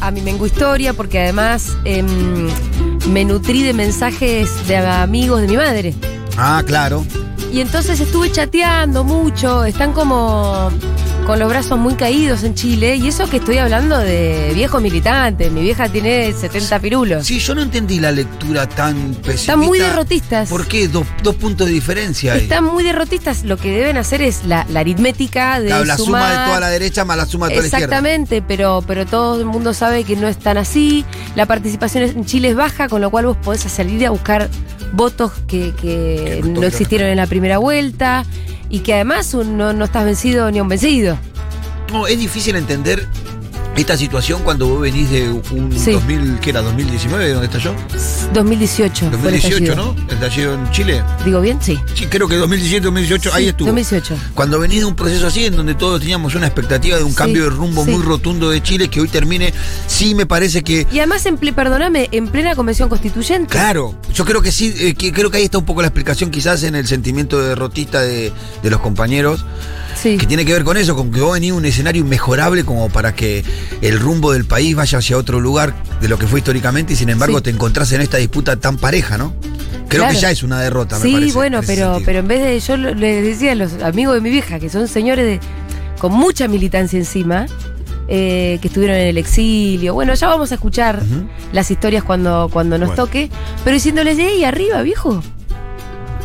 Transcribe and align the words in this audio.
a, 0.00 0.06
a 0.06 0.10
mi 0.10 0.20
Mengo 0.20 0.46
Historia 0.46 0.92
porque 0.92 1.18
además 1.20 1.76
em, 1.84 2.48
me 3.10 3.24
nutrí 3.24 3.62
de 3.62 3.72
mensajes 3.72 4.66
de 4.66 4.76
amigos 4.76 5.40
de 5.40 5.48
mi 5.48 5.56
madre. 5.56 5.94
Ah, 6.36 6.62
claro. 6.66 7.04
Y 7.52 7.60
entonces 7.60 8.00
estuve 8.00 8.32
chateando 8.32 9.04
mucho, 9.04 9.64
están 9.64 9.92
como 9.92 10.70
con 11.26 11.38
los 11.38 11.48
brazos 11.48 11.78
muy 11.78 11.94
caídos 11.94 12.42
en 12.42 12.54
Chile, 12.54 12.96
y 12.96 13.08
eso 13.08 13.28
que 13.28 13.36
estoy 13.36 13.58
hablando 13.58 13.96
de 13.98 14.52
viejo 14.54 14.80
militante, 14.80 15.50
mi 15.50 15.62
vieja 15.62 15.88
tiene 15.88 16.32
70 16.32 16.80
pirulos. 16.80 17.26
Sí, 17.26 17.38
yo 17.38 17.54
no 17.54 17.62
entendí 17.62 18.00
la 18.00 18.10
lectura 18.10 18.68
tan 18.68 19.14
pesimista. 19.14 19.32
Están 19.32 19.58
muy 19.60 19.78
derrotistas. 19.78 20.48
¿Por 20.48 20.66
qué? 20.66 20.88
Dos, 20.88 21.06
dos 21.22 21.36
puntos 21.36 21.68
de 21.68 21.72
diferencia 21.72 22.32
ahí. 22.32 22.42
Están 22.42 22.64
muy 22.64 22.82
derrotistas, 22.82 23.44
lo 23.44 23.56
que 23.56 23.70
deben 23.70 23.96
hacer 23.98 24.20
es 24.22 24.44
la, 24.46 24.66
la 24.68 24.80
aritmética 24.80 25.60
de 25.60 25.68
Claro, 25.68 25.84
la 25.84 25.96
suma 25.96 26.28
de 26.28 26.46
toda 26.46 26.60
la 26.60 26.68
derecha 26.68 27.04
más 27.04 27.16
la 27.16 27.26
suma 27.26 27.46
de 27.46 27.54
toda 27.54 27.62
la 27.62 27.66
izquierda. 27.68 27.84
Exactamente, 27.84 28.42
pero, 28.42 28.82
pero 28.86 29.06
todo 29.06 29.38
el 29.38 29.46
mundo 29.46 29.74
sabe 29.74 30.04
que 30.04 30.16
no 30.16 30.28
es 30.28 30.38
tan 30.38 30.58
así. 30.58 31.04
La 31.36 31.46
participación 31.46 32.04
en 32.04 32.24
Chile 32.24 32.48
es 32.48 32.56
baja, 32.56 32.88
con 32.88 33.00
lo 33.00 33.10
cual 33.10 33.26
vos 33.26 33.36
podés 33.36 33.60
salir 33.62 34.04
a 34.06 34.10
buscar 34.10 34.48
votos 34.92 35.32
que, 35.46 35.72
que 35.80 36.42
no 36.44 36.64
existieron 36.64 37.08
en 37.08 37.16
la 37.16 37.26
primera 37.26 37.58
vuelta 37.58 38.24
y 38.72 38.80
que 38.80 38.94
además 38.94 39.34
no, 39.34 39.74
no 39.74 39.84
estás 39.84 40.04
vencido 40.06 40.50
ni 40.50 40.58
un 40.58 40.66
vencido. 40.66 41.18
No, 41.92 42.06
es 42.06 42.18
difícil 42.18 42.56
entender 42.56 43.06
esta 43.76 43.96
situación 43.96 44.42
cuando 44.42 44.68
vos 44.68 44.80
venís 44.82 45.10
de 45.10 45.30
un 45.30 45.72
Sí. 45.78 45.92
2000, 45.92 46.38
¿qué 46.40 46.50
era? 46.50 46.62
¿2019? 46.62 47.32
¿Dónde 47.32 47.58
yo? 47.58 47.74
2018. 48.34 48.98
fue 48.98 49.06
el 49.06 49.22
2018, 49.22 49.54
estallido. 49.64 49.76
¿no? 49.76 49.96
El 50.08 50.14
estallido 50.14 50.54
en 50.54 50.70
Chile. 50.70 51.02
¿Digo 51.24 51.40
bien? 51.40 51.58
Sí. 51.62 51.78
Sí, 51.94 52.06
creo 52.06 52.28
que 52.28 52.36
2017, 52.36 52.84
2018, 52.84 53.32
ahí 53.34 53.44
Sí, 53.44 53.48
estuvo. 53.50 53.66
2018. 53.68 54.16
Cuando 54.34 54.58
venís 54.58 54.80
de 54.80 54.84
un 54.86 54.94
proceso 54.94 55.26
así, 55.26 55.46
en 55.46 55.56
donde 55.56 55.74
todos 55.74 56.00
teníamos 56.00 56.34
una 56.34 56.46
expectativa 56.46 56.96
de 56.98 57.04
un 57.04 57.10
Sí, 57.10 57.16
cambio 57.16 57.44
de 57.44 57.50
rumbo 57.50 57.84
muy 57.84 58.02
rotundo 58.02 58.50
de 58.50 58.62
Chile, 58.62 58.88
que 58.88 59.00
hoy 59.00 59.08
termine, 59.08 59.52
sí 59.86 60.14
me 60.14 60.26
parece 60.26 60.62
que 60.62 60.86
Y 60.92 60.98
además, 60.98 61.24
en 61.26 61.38
perdóname, 61.38 62.08
en 62.12 62.28
plena 62.28 62.54
convención 62.54 62.88
constituyente. 62.88 63.48
Claro, 63.50 63.94
yo 64.14 64.24
creo 64.24 64.42
que 64.42 64.52
sí, 64.52 64.72
eh, 64.78 64.94
que 64.94 65.12
creo 65.12 65.30
que 65.30 65.38
ahí 65.38 65.44
está 65.44 65.58
un 65.58 65.64
poco 65.64 65.80
la 65.82 65.88
explicación 65.88 66.30
quizás 66.30 66.62
en 66.62 66.74
el 66.74 66.86
sentimiento 66.86 67.40
derrotista 67.40 68.00
de, 68.00 68.32
de 68.62 68.70
los 68.70 68.80
compañeros, 68.80 69.44
Sí. 70.02 70.16
que 70.18 70.26
tiene 70.26 70.44
que 70.44 70.52
ver 70.52 70.64
con 70.64 70.76
eso, 70.76 70.96
con 70.96 71.12
que 71.12 71.20
vos 71.20 71.34
venís 71.34 71.52
a 71.52 71.54
un 71.54 71.64
escenario 71.64 72.02
inmejorable 72.02 72.64
como 72.64 72.88
para 72.88 73.14
que 73.14 73.44
el 73.80 74.00
rumbo 74.00 74.32
del 74.32 74.44
país 74.44 74.74
vaya 74.74 74.98
hacia 74.98 75.16
otro 75.16 75.38
lugar 75.40 75.74
de 76.00 76.08
lo 76.08 76.18
que 76.18 76.26
fue 76.26 76.40
históricamente 76.40 76.94
y 76.94 76.96
sin 76.96 77.08
embargo 77.08 77.38
Sí. 77.38 77.44
te 77.44 77.50
encontrás 77.50 77.92
en 77.92 78.00
esta 78.00 78.16
disputa 78.16 78.56
tan 78.56 78.76
pareja, 78.78 79.16
¿no? 79.18 79.32
Creo 79.88 80.02
Claro. 80.04 80.14
que 80.14 80.20
ya 80.20 80.30
es 80.30 80.42
una 80.42 80.60
derrota, 80.60 80.98
me 80.98 81.04
Sí, 81.04 81.12
parece. 81.12 81.32
bueno, 81.34 81.60
pero, 81.66 81.86
sentido. 81.92 82.02
pero 82.06 82.18
en 82.20 82.28
vez 82.28 82.42
de, 82.42 82.58
yo 82.60 82.76
les 82.76 83.22
decía 83.24 83.52
a 83.52 83.54
los 83.54 83.74
amigos 83.82 84.14
de 84.14 84.20
mi 84.22 84.30
vieja, 84.30 84.58
que 84.58 84.68
son 84.70 84.88
señores 84.88 85.24
de, 85.24 85.40
con 86.00 86.12
mucha 86.12 86.48
militancia 86.48 86.98
encima, 86.98 87.46
eh, 88.08 88.58
que 88.60 88.68
estuvieron 88.68 88.96
en 88.96 89.06
el 89.08 89.18
exilio, 89.18 89.94
bueno, 89.94 90.14
ya 90.14 90.26
vamos 90.28 90.50
a 90.50 90.54
escuchar 90.56 91.02
las 91.52 91.70
historias 91.70 92.02
cuando, 92.02 92.48
cuando 92.52 92.76
nos 92.78 92.88
Bueno. 92.88 93.04
toque, 93.04 93.30
pero 93.64 93.74
diciéndoles, 93.74 94.18
¡ey, 94.18 94.42
arriba, 94.44 94.82
viejo! 94.82 95.10
Vamos, 95.10 95.26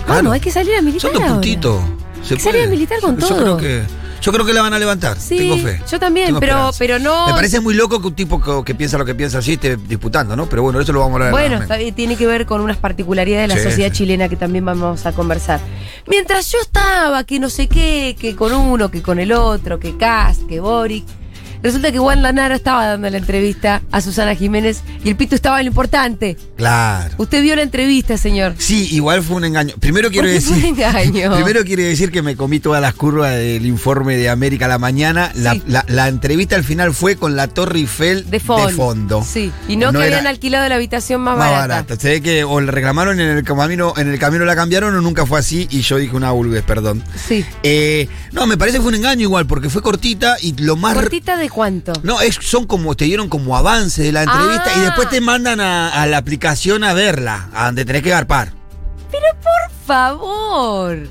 Claro. 0.05 0.31
hay 0.31 0.39
que 0.39 0.52
salir 0.52 0.73
a 0.75 0.81
militar 0.81 1.02
Son 1.02 1.14
dos 1.14 1.22
ahora". 1.22 1.33
puntitos. 1.36 1.81
Se 2.23 2.38
puede. 2.38 2.68
militar 2.68 3.00
con 3.02 3.18
yo, 3.18 3.28
todo. 3.28 3.38
Yo 3.38 3.44
creo, 3.44 3.58
que, 3.58 3.84
yo 4.22 4.32
creo 4.34 4.46
que 4.46 4.54
la 4.54 4.62
van 4.62 4.73
a 4.73 4.80
levantar. 4.80 5.18
Sí, 5.20 5.38
Tengo 5.38 5.58
fe. 5.58 5.82
yo 5.90 6.00
también, 6.00 6.28
Tengo 6.28 6.40
pero, 6.40 6.54
esperanza. 6.70 6.78
pero 6.80 7.00
no... 7.00 7.28
Me 7.28 7.34
parece 7.34 7.60
muy 7.60 7.73
loco 7.73 8.02
que 8.02 8.08
un 8.08 8.16
tipo 8.16 8.42
que, 8.42 8.64
que 8.66 8.76
piensa 8.76 8.98
lo 8.98 9.06
que 9.06 9.16
piensa 9.16 9.38
así 9.40 9.54
esté 9.54 9.78
disputando, 9.78 10.36
¿no? 10.36 10.48
Pero 10.50 10.64
bueno, 10.64 10.80
eso 10.80 10.92
lo 10.94 11.00
vamos 11.00 11.14
a 11.22 11.28
hablar. 11.28 11.32
Bueno, 11.32 11.62
está 11.62 11.78
tiene 11.95 12.16
que 12.16 12.28
ver 12.28 12.45
con 12.45 12.62
unas 12.62 12.78
particularidades 12.78 13.50
de 13.50 13.56
la 13.56 13.62
Sí, 13.62 13.70
sociedad 13.70 13.90
sí. 13.92 13.98
chilena 14.00 14.28
que 14.30 14.36
también 14.36 14.66
vamos 14.66 15.06
a 15.06 15.12
conversar. 15.14 15.60
Mientras 16.08 16.52
yo 16.52 16.60
estaba, 16.62 17.23
que 17.23 17.40
no 17.40 17.50
sé 17.50 17.68
qué, 17.68 18.16
que 18.20 18.36
con 18.36 18.54
uno, 18.54 18.90
que 18.92 19.02
con 19.02 19.20
el 19.20 19.32
otro, 19.32 19.80
que 19.80 19.95
Cast, 19.98 20.45
que 20.48 20.60
Boric. 20.60 21.06
Resulta 21.64 21.92
que 21.92 21.98
Juan 22.00 22.22
Lanara 22.22 22.56
estaba 22.56 22.86
dando 22.88 23.10
la 23.10 23.18
entrevista 23.18 23.82
a 23.92 24.02
Susana 24.02 24.36
Jiménez 24.36 24.82
y 25.04 25.10
el 25.10 25.16
pito 25.16 25.36
estaba 25.36 25.60
en 25.60 25.66
lo 25.66 25.70
importante. 25.72 26.38
Claro. 26.56 27.14
Usted 27.18 27.42
vio 27.42 27.56
la 27.56 27.62
entrevista, 27.64 28.18
señor. 28.18 28.56
Sí, 28.58 28.88
igual 28.92 29.22
fue 29.23 29.38
un 29.38 29.45
engaño. 29.45 29.76
Primero 29.80 30.10
quiero 30.10 30.28
¿Por 30.28 30.36
qué 30.36 30.42
fue 30.42 30.56
decir. 30.56 30.70
un 30.72 30.80
engaño? 30.80 31.34
Primero 31.36 31.64
quiero 31.64 31.84
decir 31.84 32.12
que 32.12 32.22
me 32.22 32.36
comí 32.36 32.60
todas 32.60 32.82
las 32.82 32.94
curvas 32.94 33.32
del 33.36 33.66
informe 33.66 34.16
de 34.17 34.30
América 34.30 34.66
a 34.66 34.70
la 34.70 34.78
mañana. 34.78 35.32
La, 35.36 35.54
Sí. 35.54 35.64
la- 35.67 35.86
la 35.88 36.08
entrevista 36.08 36.56
al 36.56 36.64
final 36.64 36.94
fue 36.94 37.16
con 37.16 37.36
la 37.36 37.48
Torre 37.48 37.80
Eiffel 37.80 38.30
De 38.30 38.40
fondo. 38.40 38.70
fondo. 38.70 39.23
Sí. 39.28 39.52
Y 39.67 39.76
no, 39.78 39.92
que 39.92 40.04
habían 40.04 40.28
alquilado 40.28 40.67
la 40.70 40.76
habitación 40.76 41.22
más, 41.22 41.38
más 41.38 41.50
barata. 41.50 41.67
barata. 41.67 41.96
Se 42.00 42.10
ve 42.10 42.22
que 42.22 42.44
o 42.44 42.60
le 42.62 42.72
reclamaron 42.72 43.20
en 43.20 43.30
el 43.38 43.44
camino, 43.44 43.94
en 43.98 44.08
el 44.10 44.20
camino 44.20 44.46
la 44.46 44.56
cambiaron 44.56 44.96
o 44.96 45.02
nunca 45.02 45.26
fue 45.26 45.40
así 45.40 45.67
y 45.72 45.82
yo 45.82 45.98
dije 45.98 46.16
una 46.16 46.32
vulguez, 46.32 46.64
perdón. 46.64 47.04
Sí. 47.28 47.46
Eh, 47.64 48.08
no, 48.32 48.46
me 48.48 48.58
parece 48.58 48.78
que 48.78 48.82
fue 48.82 48.90
un 48.90 48.96
engaño 48.96 49.22
igual 49.23 49.46
porque 49.48 49.70
fue 49.70 49.82
cortita 49.82 50.38
y 50.42 50.54
lo 50.62 50.76
más 50.76 50.94
¿Cortita 50.96 51.38
de 51.38 51.47
cuánto? 51.52 51.94
no, 52.04 52.22
es, 52.22 52.36
son 52.42 52.66
como, 52.66 52.96
te 52.96 53.06
dieron 53.06 53.30
como 53.30 53.56
avance 53.58 54.02
de 54.04 54.12
la 54.12 54.24
entrevista 54.24 54.66
Ah. 54.68 54.78
y 54.78 54.82
después 54.82 55.10
te 55.10 55.22
mandan 55.22 55.60
a, 55.60 55.90
a 55.90 56.06
la 56.08 56.18
aplicación 56.18 56.84
a 56.84 56.94
verla, 56.94 57.50
a 57.54 57.66
donde 57.68 57.86
tenés 57.86 58.04
que 58.04 58.10
garpar. 58.10 58.54
Por 59.12 59.72
favor. 59.86 61.08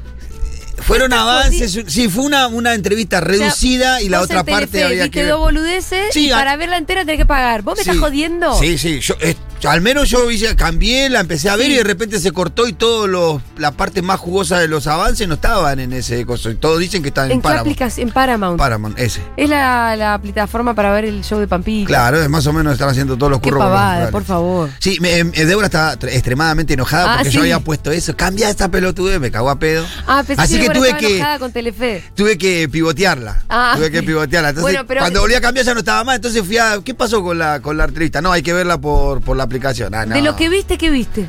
Fueron 0.79 1.13
avances, 1.15 1.81
sí, 1.89 2.09
fue 2.09 2.25
una, 2.25 2.47
una 2.49 2.75
entrevista 2.75 3.21
reducida 3.21 4.03
y 4.03 4.09
la 4.11 4.21
otra 4.21 4.45
parte 4.45 4.85
había 4.85 5.09
que... 5.09 5.25
dos 5.25 5.39
boludeces 5.41 6.13
Sí, 6.13 6.27
y 6.27 6.31
a- 6.31 6.37
para 6.37 6.57
verla 6.57 6.77
entera 6.77 7.01
tenés 7.05 7.17
que 7.19 7.27
pagar. 7.27 7.63
¿Vos 7.63 7.79
me 7.79 7.83
Sí. 7.85 7.91
estás 7.91 8.01
jodiendo? 8.03 8.57
Sí, 8.59 8.77
sí, 8.79 9.01
yo, 9.01 9.15
eh, 9.21 9.35
al 9.65 9.81
menos 9.81 10.09
yo 10.11 10.31
hice- 10.31 10.55
cambié, 10.57 11.09
la 11.11 11.21
empecé 11.21 11.49
a 11.49 11.57
ver 11.57 11.67
Sí. 11.67 11.73
y 11.73 11.77
de 11.77 11.85
repente 11.85 12.19
se 12.21 12.31
cortó 12.33 12.69
y 12.69 12.77
los, 13.09 13.41
la 13.57 13.73
parte 13.73 14.03
más 14.03 14.21
jugosa 14.21 14.59
de 14.59 14.69
los 14.69 14.87
avances 14.87 15.27
no 15.27 15.35
estaban 15.35 15.81
en 15.81 15.93
ese 15.93 16.25
coso. 16.27 16.55
Todos 16.57 16.79
dicen 16.79 17.03
que 17.03 17.09
estaban 17.09 17.31
en, 17.31 17.37
¿En 17.37 17.41
qué 17.41 17.49
Paramount. 17.49 17.99
En 17.99 18.11
Paramount. 18.11 18.59
Paramount, 18.59 18.99
ese. 18.99 19.21
es 19.37 19.49
la, 19.49 19.97
la 19.97 20.19
plataforma 20.21 20.75
para 20.75 20.93
ver 20.93 21.07
el 21.07 21.25
show 21.25 21.41
de 21.41 21.49
Pampita. 21.49 21.87
Claro, 21.89 22.29
más 22.29 22.47
o 22.47 22.53
menos 22.53 22.75
están 22.75 22.89
haciendo 22.91 23.17
todos 23.17 23.31
los 23.31 23.41
Qué 23.41 23.49
curros. 23.51 23.65
pavada, 23.65 23.93
rurales. 23.95 24.13
por 24.13 24.25
favor. 24.25 24.71
Sí, 24.79 24.99
me, 25.01 25.19
em, 25.19 25.31
Débora 25.33 25.67
estaba 25.67 25.95
tr- 25.99 26.09
extremadamente 26.13 26.75
enojada 26.75 27.15
Ah, 27.15 27.17
porque 27.17 27.31
sí. 27.31 27.37
yo 27.37 27.43
había 27.43 27.61
puesto 27.61 27.91
eso. 27.91 28.17
Cambia 28.17 28.49
esta 28.51 28.71
pelotudez, 28.71 29.19
me 29.21 29.31
cagó 29.31 29.51
a 29.51 29.59
pedo. 29.59 29.85
Ah, 30.07 30.23
pensé 30.27 30.43
Así 30.43 30.55
que 30.57 30.69
Débora 30.69 30.79
tuve 30.79 30.97
que, 30.97 31.25
con 31.39 31.53
Telefe. 31.53 32.05
tuve 32.15 32.39
que 32.39 32.69
pivotearla. 32.69 33.43
Ah, 33.49 33.75
tuve 33.77 33.91
que 33.91 34.03
pivotearla. 34.03 34.51
Entonces, 34.51 34.63
Bueno, 34.73 34.87
pero- 34.87 35.01
cuando 35.01 35.21
volví 35.21 35.35
a 35.35 35.41
cambiar 35.41 35.65
ya 35.67 35.73
no 35.75 35.81
estaba 35.81 36.05
más. 36.05 36.17
Entonces 36.17 36.43
fui 36.45 36.59
a. 36.59 36.81
¿Qué 36.85 36.95
pasó 36.95 37.23
con 37.23 37.39
la, 37.39 37.61
con 37.61 37.77
la 37.77 37.85
entrevista? 37.85 38.21
No, 38.21 38.33
hay 38.33 38.43
que 38.43 38.53
verla 38.53 38.79
por, 38.79 39.21
por 39.23 39.37
la 39.37 39.46
aplicación. 39.47 39.95
Ah, 39.95 40.05
no. 40.07 40.15
De 40.15 40.23
lo 40.23 40.37
que 40.37 40.49
viste, 40.49 40.77
¿qué 40.79 40.91
viste? 40.91 41.29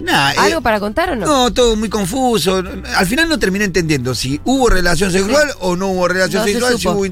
Nah, 0.00 0.32
eh, 0.32 0.36
¿Algo 0.38 0.60
para 0.60 0.80
contar 0.80 1.10
o 1.10 1.16
no? 1.16 1.26
No, 1.26 1.52
todo 1.52 1.76
muy 1.76 1.88
confuso. 1.88 2.62
Al 2.96 3.06
final 3.06 3.28
no 3.28 3.38
terminé 3.38 3.64
entendiendo 3.64 4.14
si 4.14 4.40
hubo 4.44 4.68
relación 4.68 5.12
sexual 5.12 5.50
o 5.60 5.76
no 5.76 5.88
hubo 5.88 6.08
relación 6.08 6.42
No 6.42 6.46
se 6.46 6.52
sexual. 6.52 6.78
si 6.78 6.88
hubo 6.88 7.04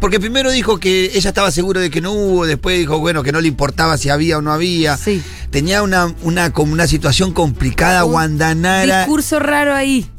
porque 0.00 0.18
primero 0.18 0.50
dijo 0.50 0.78
que 0.78 1.10
ella 1.14 1.28
estaba 1.28 1.50
segura 1.50 1.78
de 1.80 1.90
que 1.90 2.00
no 2.00 2.12
hubo, 2.12 2.46
después 2.46 2.78
dijo, 2.78 2.98
bueno, 2.98 3.22
que 3.22 3.32
no 3.32 3.40
le 3.42 3.48
importaba 3.48 3.98
si 3.98 4.08
había 4.08 4.38
o 4.38 4.40
no 4.40 4.50
había. 4.50 4.96
Sí. 4.96 5.22
Tenía 5.50 5.82
una, 5.82 6.14
una, 6.22 6.52
como 6.54 6.72
una 6.72 6.86
situación 6.86 7.34
complicada, 7.34 8.06
Un 8.06 8.12
Guandanara. 8.12 9.00
Discurso 9.00 9.38
raro 9.38 9.74
ahí. 9.74 10.10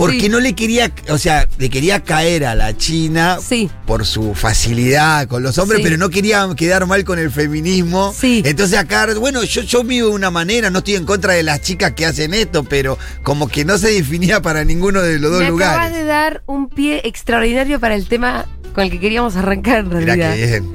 Porque 0.00 0.22
Sí. 0.22 0.28
no 0.30 0.40
le 0.40 0.54
quería, 0.54 0.90
o 1.10 1.18
sea, 1.18 1.46
le 1.58 1.68
quería 1.68 2.02
caer 2.02 2.46
a 2.46 2.54
la 2.54 2.74
China 2.76 3.38
Sí. 3.46 3.70
por 3.86 4.06
su 4.06 4.34
facilidad 4.34 5.28
con 5.28 5.42
los 5.42 5.58
hombres, 5.58 5.78
Sí. 5.78 5.84
pero 5.84 5.96
no 5.98 6.08
quería 6.08 6.48
quedar 6.56 6.86
mal 6.86 7.04
con 7.04 7.18
el 7.18 7.30
feminismo. 7.30 8.14
Sí. 8.18 8.42
Entonces 8.46 8.78
acá, 8.78 9.06
bueno, 9.18 9.44
yo, 9.44 9.60
yo 9.62 9.84
vivo 9.84 10.08
de 10.08 10.14
una 10.14 10.30
manera, 10.30 10.70
no 10.70 10.78
estoy 10.78 10.94
en 10.94 11.04
contra 11.04 11.34
de 11.34 11.42
las 11.42 11.60
chicas 11.60 11.92
que 11.92 12.06
hacen 12.06 12.32
esto, 12.32 12.64
pero 12.64 12.98
como 13.22 13.46
que 13.48 13.64
no 13.66 13.76
se 13.78 13.92
definía 13.92 14.40
para 14.40 14.64
ninguno 14.64 15.02
de 15.02 15.18
los 15.18 15.30
dos 15.30 15.40
Me 15.40 15.46
acabas 15.48 15.50
lugares. 15.90 15.92
de 15.96 16.04
dar 16.04 16.42
un 16.46 16.68
pie 16.70 17.02
extraordinario 17.04 17.78
para 17.78 17.94
el 17.94 18.06
tema 18.08 18.46
con 18.74 18.84
el 18.84 18.90
que 18.90 19.00
queríamos 19.00 19.36
arrancar 19.36 19.80
en 19.80 19.88
Mirá 19.88 20.00
realidad. 20.16 20.34
bien. 20.36 20.72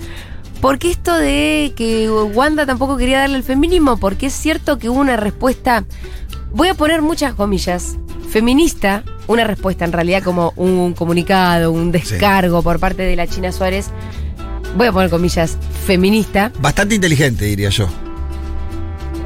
Porque 0.62 0.90
esto 0.92 1.16
de 1.18 1.74
que 1.76 2.10
Wanda 2.10 2.66
tampoco 2.66 2.96
quería 2.98 3.20
darle 3.20 3.38
el 3.38 3.44
feminismo, 3.44 3.98
porque 3.98 4.28
es 4.28 4.34
cierto 4.34 4.78
que 4.80 4.90
hubo 4.90 5.00
una 5.00 5.16
respuesta, 5.18 5.84
voy 6.56 6.70
a 6.70 6.74
poner 6.74 7.02
muchas 7.02 7.34
comillas, 7.34 7.98
feminista, 8.30 9.04
una 9.28 9.44
respuesta 9.44 9.86
en 9.86 9.92
realidad 9.92 10.24
como 10.24 10.54
un 10.56 10.94
comunicado, 10.94 11.72
un 11.72 11.92
descargo 11.92 12.64
por 12.64 12.80
parte 12.80 13.04
de 13.04 13.16
la 13.16 13.28
China 13.28 13.52
Suárez, 13.52 13.88
voy 14.78 14.88
a 14.88 14.92
poner 14.92 15.10
comillas, 15.10 15.58
feminista. 15.86 16.52
Bastante 16.60 16.96
inteligente, 16.96 17.46
diría 17.46 17.70
yo. 17.70 17.88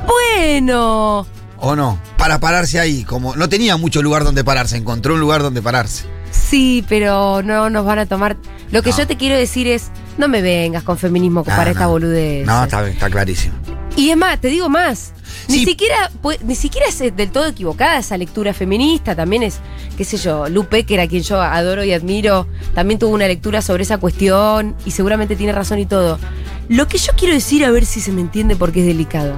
Bueno, 0.08 1.26
¿O 1.62 1.76
no? 1.76 2.00
Para 2.18 2.40
pararse 2.40 2.80
ahí, 2.80 3.04
como 3.04 3.36
no 3.36 3.50
tenía 3.50 3.76
mucho 3.78 4.02
lugar 4.02 4.24
donde 4.24 4.44
pararse, 4.44 4.78
encontró 4.78 5.14
un 5.16 5.20
lugar 5.20 5.42
donde 5.44 5.62
pararse. 5.62 6.06
sí, 6.32 6.86
pero 6.88 7.42
no 7.44 7.70
nos 7.70 7.86
van 7.86 8.00
a 8.00 8.06
tomar... 8.06 8.38
Lo 8.72 8.82
que 8.82 8.92
No. 8.92 8.98
yo 8.98 9.08
te 9.08 9.18
quiero 9.18 9.36
decir 9.36 9.68
es, 9.68 9.90
no 10.18 10.28
me 10.28 10.42
vengas 10.42 10.84
con 10.84 10.98
feminismo 10.98 11.40
No, 11.42 11.44
para 11.46 11.66
no. 11.66 11.72
esta 11.72 11.88
boludez. 11.88 12.46
No, 12.46 12.64
está, 12.64 12.88
está 12.88 13.10
clarísimo. 13.10 13.56
Y 13.98 14.10
es 14.12 14.18
más, 14.18 14.40
te 14.40 14.48
digo 14.48 14.70
más. 14.70 15.12
Ni 15.48 15.60
Sí. 15.60 15.66
siquiera, 15.66 16.12
ni 16.44 16.56
siquiera 16.56 16.88
es 16.88 17.00
eh, 17.02 17.12
del 17.12 17.32
todo 17.32 17.46
equivocada 17.48 17.98
esa 17.98 18.18
lectura 18.18 18.54
feminista. 18.54 19.16
También 19.16 19.44
es, 19.44 19.60
qué 19.98 20.04
sé 20.06 20.18
yo, 20.18 20.48
Lupe, 20.50 20.84
que 20.86 20.94
era 20.94 21.08
quien 21.08 21.24
yo 21.24 21.42
adoro 21.42 21.84
y 21.84 21.94
admiro, 21.94 22.48
también 22.76 23.00
tuvo 23.00 23.14
una 23.14 23.28
lectura 23.28 23.62
sobre 23.62 23.84
esa 23.84 23.98
cuestión 23.98 24.76
y 24.86 24.92
seguramente 24.92 25.36
tiene 25.36 25.54
razón 25.54 25.80
y 25.80 25.86
todo. 25.86 26.20
Lo 26.68 26.88
que 26.88 26.98
yo 26.98 27.14
quiero 27.18 27.34
decir, 27.34 27.66
a 27.66 27.72
ver 27.72 27.86
si 27.86 28.00
se 28.02 28.12
me 28.12 28.22
entiende 28.22 28.56
porque 28.56 28.82
es 28.82 28.86
delicado. 28.86 29.34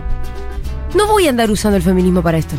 No 0.95 1.07
voy 1.07 1.27
a 1.27 1.29
andar 1.29 1.49
usando 1.49 1.77
el 1.77 1.83
feminismo 1.83 2.21
para 2.21 2.37
esto. 2.37 2.55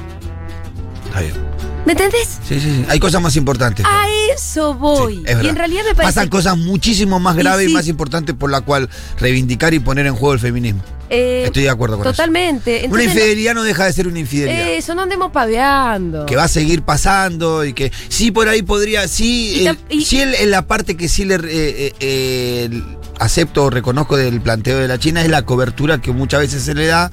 Está 1.06 1.20
bien. 1.20 1.51
¿Me 1.84 1.93
entendés? 1.93 2.38
Sí, 2.49 2.61
sí, 2.61 2.61
sí. 2.61 2.84
Hay 2.88 3.00
cosas 3.00 3.20
más 3.20 3.34
importantes. 3.37 3.84
A 3.88 4.05
eso 4.34 4.75
voy. 4.75 5.17
Sí, 5.17 5.23
es 5.26 5.43
y 5.43 5.49
en 5.49 5.56
realidad 5.56 5.82
me 5.88 5.94
parece 5.96 6.14
Pasan 6.14 6.29
cosas 6.29 6.56
muchísimo 6.56 7.19
más 7.19 7.34
graves 7.37 7.64
y, 7.64 7.69
sí. 7.69 7.75
más 7.75 7.88
importantes 7.88 8.34
por 8.37 8.50
la 8.50 8.61
cual 8.61 8.88
reivindicar 9.19 9.75
y 9.75 9.81
poner 9.81 10.06
en 10.06 10.14
juego 10.14 10.32
el 10.34 10.38
feminismo. 10.38 10.81
eh, 11.11 11.43
Estoy 11.44 11.64
de 11.64 11.70
acuerdo 11.70 11.96
con 11.96 12.05
Totalmente. 12.05 12.84
eso. 12.84 12.88
Una 12.94 13.02
Entonces, 13.02 13.14
infidelidad 13.25 13.55
no 13.55 13.64
deja 13.64 13.84
de 13.87 13.93
ser 13.93 14.06
una 14.06 14.20
infidelidad. 14.20 14.69
Eso, 14.70 14.94
no 14.94 15.02
andemos 15.02 15.32
paveando. 15.32 16.25
que 16.26 16.37
va 16.37 16.44
a 16.44 16.49
seguir 16.49 16.82
pasando 16.82 17.64
y 17.64 17.73
que 17.73 17.90
sí 18.08 18.31
por 18.31 18.49
ahí 18.49 18.62
podría, 18.62 19.08
sí, 19.08 19.67
eh, 19.67 19.75
y- 19.90 20.05
sí 20.05 20.20
en, 20.20 20.34
en 20.34 20.50
la 20.52 20.67
parte 20.69 20.96
que 20.96 21.08
sí 21.08 21.25
le 21.25 21.34
eh, 21.34 21.40
eh, 21.49 21.93
eh, 22.00 22.82
acepto 23.19 23.64
o 23.64 23.70
reconozco 23.70 24.17
del 24.17 24.40
planteo 24.40 24.79
de 24.79 24.87
la 24.88 24.99
China 24.99 25.20
es 25.23 25.29
la 25.29 25.43
cobertura 25.43 25.99
que 26.00 26.12
muchas 26.12 26.40
veces 26.40 26.62
se 26.62 26.75
le 26.75 26.87
da, 26.87 27.11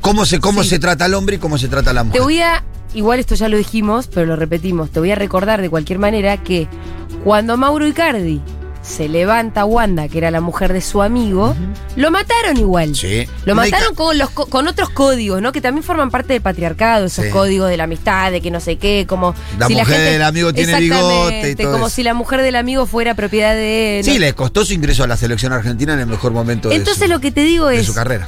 cómo 0.00 0.24
se, 0.26 0.40
cómo 0.40 0.62
Sí. 0.62 0.70
se 0.70 0.78
trata 0.78 1.04
al 1.06 1.14
hombre 1.14 1.36
y 1.36 1.38
cómo 1.38 1.58
se 1.58 1.68
trata 1.68 1.90
a 1.90 1.94
la 1.94 2.04
mujer. 2.04 2.20
Te 2.20 2.24
voy 2.24 2.40
a, 2.40 2.64
igual 2.94 3.18
esto 3.20 3.34
ya 3.34 3.48
lo 3.48 3.56
dijimos, 3.56 4.08
pero 4.12 4.26
lo 4.26 4.36
repetimos, 4.36 4.90
te 4.90 5.00
voy 5.00 5.10
a 5.10 5.14
recordar 5.16 5.60
de 5.60 5.70
cualquier 5.70 5.98
manera 5.98 6.36
que 6.42 6.68
cuando 7.24 7.56
Mauro 7.56 7.86
Icardi 7.86 8.40
se 8.80 9.06
levanta 9.06 9.62
a 9.62 9.64
Wanda, 9.66 10.08
que 10.08 10.16
era 10.16 10.30
la 10.30 10.40
mujer 10.40 10.72
de 10.72 10.80
su 10.80 11.02
amigo, 11.02 11.54
lo 11.96 12.10
mataron 12.10 12.56
igual. 12.56 12.94
Sí. 12.96 13.26
Lo 13.44 13.54
mataron 13.54 13.94
con, 13.94 14.16
los, 14.16 14.30
con 14.30 14.66
otros 14.66 14.88
códigos, 14.88 15.42
¿no? 15.42 15.52
Que 15.52 15.60
también 15.60 15.82
forman 15.84 16.10
parte 16.10 16.32
del 16.32 16.40
patriarcado, 16.40 17.04
esos 17.06 17.26
Sí. 17.26 17.30
códigos 17.30 17.68
de 17.68 17.76
la 17.76 17.84
amistad, 17.84 18.30
de 18.32 18.40
que 18.40 18.50
no 18.50 18.60
sé 18.60 18.76
qué, 18.76 19.04
como... 19.06 19.34
La 19.58 19.68
mujer 19.68 20.00
del 20.12 20.22
amigo 20.22 20.54
tiene 20.54 20.80
bigote 20.80 21.50
y 21.50 21.54
todo 21.56 21.72
como 21.72 21.86
eso. 21.88 21.96
si 21.96 22.02
la 22.02 22.14
mujer 22.14 22.40
del 22.40 22.56
amigo 22.56 22.86
fuera 22.86 23.14
propiedad 23.14 23.52
de... 23.54 24.00
Sí, 24.04 24.14
no- 24.14 24.20
le 24.20 24.32
costó 24.32 24.64
su 24.64 24.72
ingreso 24.72 25.04
a 25.04 25.06
la 25.06 25.18
selección 25.18 25.52
argentina 25.52 25.92
en 25.92 26.00
el 26.00 26.06
mejor 26.06 26.32
momento 26.32 26.70
de, 26.70 26.76
Entonces 26.76 27.04
su, 27.04 27.10
lo 27.12 27.20
que 27.20 27.30
te 27.30 27.42
digo 27.42 27.66
de 27.66 27.80
es... 27.80 27.86
su 27.86 27.92
carrera. 27.94 28.26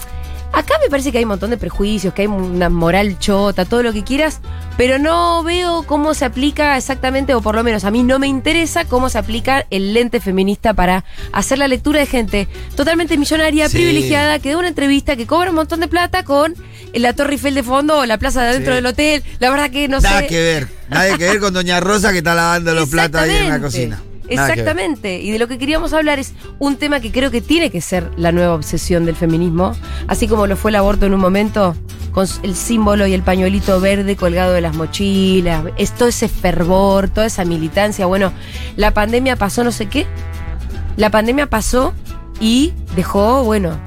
Acá 0.60 0.74
me 0.82 0.90
parece 0.90 1.10
que 1.10 1.16
hay 1.16 1.24
un 1.24 1.28
montón 1.30 1.48
de 1.48 1.56
prejuicios, 1.56 2.12
que 2.12 2.20
hay 2.22 2.28
una 2.28 2.68
moral 2.68 3.18
chota, 3.18 3.64
todo 3.64 3.82
lo 3.82 3.94
que 3.94 4.04
quieras, 4.04 4.40
pero 4.76 4.98
no 4.98 5.42
veo 5.42 5.84
cómo 5.84 6.12
se 6.12 6.26
aplica 6.26 6.76
exactamente, 6.76 7.32
o 7.34 7.40
por 7.40 7.54
lo 7.54 7.64
menos 7.64 7.84
a 7.84 7.90
mí 7.90 8.02
no 8.02 8.18
me 8.18 8.26
interesa 8.26 8.84
cómo 8.84 9.08
se 9.08 9.16
aplica 9.16 9.64
el 9.70 9.94
lente 9.94 10.20
feminista 10.20 10.74
para 10.74 11.06
hacer 11.32 11.56
la 11.56 11.66
lectura 11.66 12.00
de 12.00 12.06
gente 12.06 12.46
totalmente 12.76 13.16
millonaria, 13.16 13.70
Sí. 13.70 13.78
privilegiada, 13.78 14.38
que 14.38 14.50
da 14.50 14.58
una 14.58 14.68
entrevista, 14.68 15.16
que 15.16 15.26
cobra 15.26 15.48
un 15.48 15.56
montón 15.56 15.80
de 15.80 15.88
plata 15.88 16.24
con 16.24 16.54
la 16.92 17.14
Torre 17.14 17.32
Eiffel 17.32 17.54
de 17.54 17.62
fondo 17.62 17.98
o 18.00 18.04
la 18.04 18.18
plaza 18.18 18.42
de 18.42 18.50
adentro 18.50 18.72
Sí. 18.72 18.76
del 18.76 18.86
hotel. 18.86 19.22
La 19.38 19.48
verdad 19.48 19.70
que 19.70 19.88
no 19.88 19.98
Nada 20.00 20.20
sé. 20.20 20.26
que 20.26 20.40
ver, 20.42 20.68
nada 20.90 21.16
que 21.16 21.24
ver 21.24 21.40
con 21.40 21.54
Doña 21.54 21.80
Rosa 21.80 22.12
que 22.12 22.18
está 22.18 22.34
lavando 22.34 22.74
los 22.74 22.90
platos 22.90 23.22
ahí 23.22 23.34
en 23.34 23.48
la 23.48 23.60
cocina. 23.60 24.02
Que. 24.36 24.50
Exactamente. 24.50 25.20
Y 25.20 25.30
de 25.30 25.38
lo 25.38 25.48
que 25.48 25.58
queríamos 25.58 25.92
hablar 25.92 26.18
es 26.18 26.32
un 26.58 26.76
tema 26.76 27.00
que 27.00 27.10
creo 27.12 27.30
que 27.30 27.40
tiene 27.40 27.70
que 27.70 27.80
ser 27.80 28.10
la 28.16 28.32
nueva 28.32 28.54
obsesión 28.54 29.04
del 29.06 29.16
feminismo, 29.16 29.74
así 30.08 30.28
como 30.28 30.46
lo 30.46 30.56
fue 30.56 30.70
el 30.70 30.76
aborto 30.76 31.06
en 31.06 31.14
un 31.14 31.20
momento, 31.20 31.74
con 32.12 32.26
el 32.42 32.54
símbolo 32.56 33.06
y 33.06 33.12
el 33.14 33.22
pañuelito 33.22 33.80
verde 33.80 34.16
colgado 34.16 34.52
de 34.52 34.60
las 34.60 34.74
mochilas, 34.76 35.64
es 35.76 35.92
todo 35.92 36.08
ese 36.08 36.28
fervor, 36.28 37.08
toda 37.08 37.26
esa 37.26 37.44
militancia. 37.44 38.06
Bueno, 38.06 38.32
la 38.76 38.92
pandemia 38.92 39.36
pasó 39.36 39.62
no 39.64 39.72
sé 39.72 39.86
qué. 39.86 40.06
La 40.96 41.10
pandemia 41.10 41.48
pasó 41.48 41.92
y 42.40 42.72
dejó, 42.96 43.44
bueno, 43.44 43.78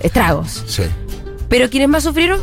estragos. 0.00 0.64
Sí. 0.66 0.82
Pero 1.48 1.70
quienes 1.70 1.88
más 1.88 2.02
sufrieron 2.04 2.40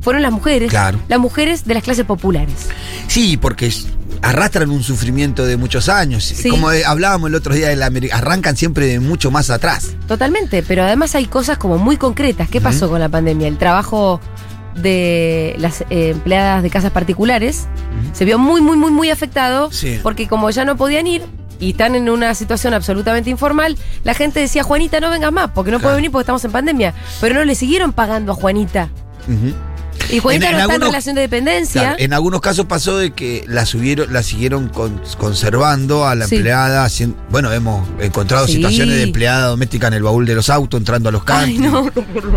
fueron 0.00 0.22
las 0.22 0.32
mujeres. 0.32 0.70
Claro. 0.70 0.98
Las 1.08 1.18
mujeres 1.18 1.64
de 1.64 1.74
las 1.74 1.82
clases 1.82 2.04
populares. 2.04 2.68
Sí, 3.06 3.36
porque 3.36 3.66
es- 3.66 3.88
arrastran 4.22 4.70
un 4.70 4.82
sufrimiento 4.82 5.44
de 5.46 5.56
muchos 5.56 5.88
años. 5.88 6.24
Sí. 6.24 6.48
Como 6.48 6.70
eh, 6.72 6.84
hablábamos 6.84 7.28
el 7.28 7.34
otro 7.34 7.54
día, 7.54 7.68
de 7.68 7.76
la 7.76 7.90
arrancan 8.12 8.56
siempre 8.56 8.86
de 8.86 9.00
mucho 9.00 9.30
más 9.30 9.50
atrás. 9.50 9.92
Totalmente, 10.06 10.62
pero 10.62 10.82
además 10.82 11.14
hay 11.14 11.26
cosas 11.26 11.58
como 11.58 11.78
muy 11.78 11.96
concretas. 11.96 12.48
¿Qué 12.48 12.60
pasó 12.60 12.88
con 12.88 13.00
la 13.00 13.08
pandemia? 13.08 13.48
El 13.48 13.58
trabajo 13.58 14.20
de 14.74 15.54
las 15.58 15.80
eh, 15.90 16.10
empleadas 16.10 16.62
de 16.62 16.70
casas 16.70 16.92
particulares 16.92 17.66
se 18.12 18.24
vio 18.24 18.38
muy, 18.38 18.60
muy, 18.60 18.76
muy, 18.76 18.90
muy 18.92 19.10
afectado 19.10 19.72
Sí. 19.72 19.98
porque 20.02 20.28
como 20.28 20.50
ya 20.50 20.64
no 20.64 20.76
podían 20.76 21.06
ir 21.06 21.22
y 21.58 21.70
están 21.70 21.96
en 21.96 22.08
una 22.08 22.34
situación 22.36 22.72
absolutamente 22.74 23.28
informal, 23.30 23.76
la 24.04 24.14
gente 24.14 24.38
decía, 24.38 24.62
Juanita, 24.62 25.00
no 25.00 25.10
vengas 25.10 25.32
más, 25.32 25.50
porque 25.52 25.72
no 25.72 25.78
Claro. 25.78 25.88
puede 25.88 25.96
venir 25.96 26.12
porque 26.12 26.22
estamos 26.22 26.44
en 26.44 26.52
pandemia. 26.52 26.94
Pero 27.20 27.34
no 27.34 27.44
le 27.44 27.56
siguieron 27.56 27.92
pagando 27.92 28.30
a 28.30 28.34
Juanita. 28.36 28.90
Ujú. 29.26 29.52
Y 30.10 30.20
Juanita 30.20 30.46
En- 30.46 30.52
en 30.52 30.58
no 30.58 30.64
en 30.64 30.70
algunos- 30.70 30.88
relación 30.88 31.14
de 31.16 31.20
dependencia. 31.22 31.80
Claro, 31.82 31.96
en 31.98 32.12
algunos 32.12 32.40
casos 32.40 32.66
pasó 32.66 32.96
de 32.96 33.12
que 33.12 33.44
la 33.46 33.66
subieron, 33.66 34.12
la 34.12 34.22
siguieron 34.22 34.68
con- 34.68 35.00
conservando 35.18 36.06
a 36.06 36.14
la 36.14 36.26
Sí. 36.26 36.36
empleada. 36.36 36.84
hacien- 36.84 37.14
bueno, 37.30 37.52
hemos 37.52 37.86
encontrado 38.00 38.46
Sí. 38.46 38.54
situaciones 38.54 38.96
de 38.96 39.02
empleada 39.02 39.48
doméstica 39.48 39.88
en 39.88 39.94
el 39.94 40.02
baúl 40.02 40.24
de 40.26 40.34
los 40.34 40.48
autos, 40.50 40.78
entrando 40.78 41.08
a 41.08 41.12
los 41.12 41.22
Ay, 41.26 41.56
country. 41.56 41.58
no, 41.58 41.90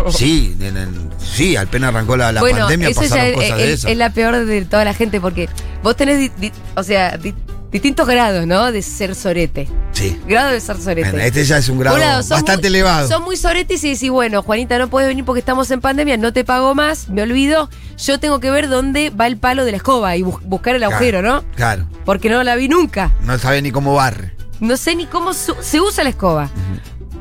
no. 0.04 0.12
Sí, 0.12 0.56
en 0.60 1.10
sí, 1.18 1.56
apenas 1.56 1.88
arrancó 1.88 2.16
la, 2.16 2.30
la 2.32 2.40
bueno, 2.40 2.58
pandemia, 2.60 2.90
ya 2.90 2.94
pasaron 2.94 3.26
es, 3.26 3.34
cosas 3.34 3.56
de 3.56 3.64
es- 3.64 3.70
esas. 3.80 3.90
es 3.90 3.96
la 3.96 4.10
peor 4.10 4.44
de 4.44 4.64
toda 4.64 4.84
la 4.84 4.94
gente 4.94 5.20
porque 5.20 5.48
vos 5.82 5.96
tenés, 5.96 6.18
di- 6.18 6.30
di- 6.38 6.52
o 6.76 6.82
sea, 6.82 7.16
di- 7.16 7.34
distintos 7.72 8.06
grados, 8.06 8.46
¿no? 8.46 8.70
De 8.70 8.82
ser 8.82 9.14
sorete. 9.14 9.68
Sí. 9.92 10.20
Grado 10.26 10.50
de 10.50 10.60
ser 10.60 10.76
sorete. 10.80 11.10
Bueno, 11.10 11.24
este 11.24 11.44
ya 11.44 11.58
es 11.58 11.68
un 11.68 11.78
grado 11.78 11.96
lado, 11.98 12.18
bastante 12.28 12.54
muy- 12.62 12.66
elevado. 12.68 13.08
Son 13.08 13.22
muy 13.24 13.36
soretes 13.36 13.82
y 13.84 13.90
decís, 13.94 14.10
bueno, 14.10 14.42
Juanita, 14.42 14.78
no 14.78 14.88
puedes 14.88 15.08
venir 15.08 15.24
porque 15.24 15.40
estamos 15.40 15.70
en 15.70 15.80
pandemia, 15.80 16.16
no 16.18 16.32
te 16.32 16.44
pago 16.44 16.74
más, 16.74 17.08
me 17.08 17.22
olvido. 17.22 17.68
Yo 17.98 18.20
tengo 18.20 18.38
que 18.40 18.50
ver 18.50 18.68
dónde 18.68 19.10
va 19.10 19.26
el 19.26 19.36
palo 19.36 19.64
de 19.64 19.72
la 19.72 19.76
escoba 19.78 20.14
y 20.16 20.22
bus- 20.22 20.40
buscar 20.44 20.74
el 20.74 20.80
Claro, 20.82 20.94
agujero, 20.96 21.22
¿no? 21.22 21.42
Claro. 21.56 21.86
Porque 22.04 22.28
no 22.28 22.42
la 22.44 22.54
vi 22.56 22.68
nunca. 22.68 23.10
No 23.22 23.38
sabe 23.38 23.62
ni 23.62 23.70
cómo 23.72 23.94
barre. 23.94 24.34
No 24.60 24.76
sé 24.76 24.94
ni 24.94 25.06
cómo 25.06 25.32
se 25.34 25.80
usa 25.80 26.04
la 26.04 26.10
escoba. 26.10 26.50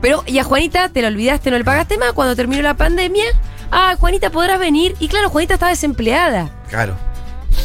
Pero, 0.01 0.23
y 0.25 0.39
a 0.39 0.43
Juanita 0.43 0.89
te 0.89 1.01
la 1.01 1.07
olvidaste, 1.09 1.51
no 1.51 1.57
le 1.57 1.63
pagaste 1.63 1.97
más 1.97 2.13
cuando 2.13 2.35
terminó 2.35 2.61
la 2.61 2.73
pandemia. 2.75 3.23
Ah, 3.71 3.95
Juanita, 3.99 4.31
podrás 4.31 4.59
venir. 4.59 4.95
Y 4.99 5.07
claro, 5.07 5.29
Juanita 5.29 5.53
está 5.53 5.67
desempleada. 5.67 6.49
Claro. 6.69 6.95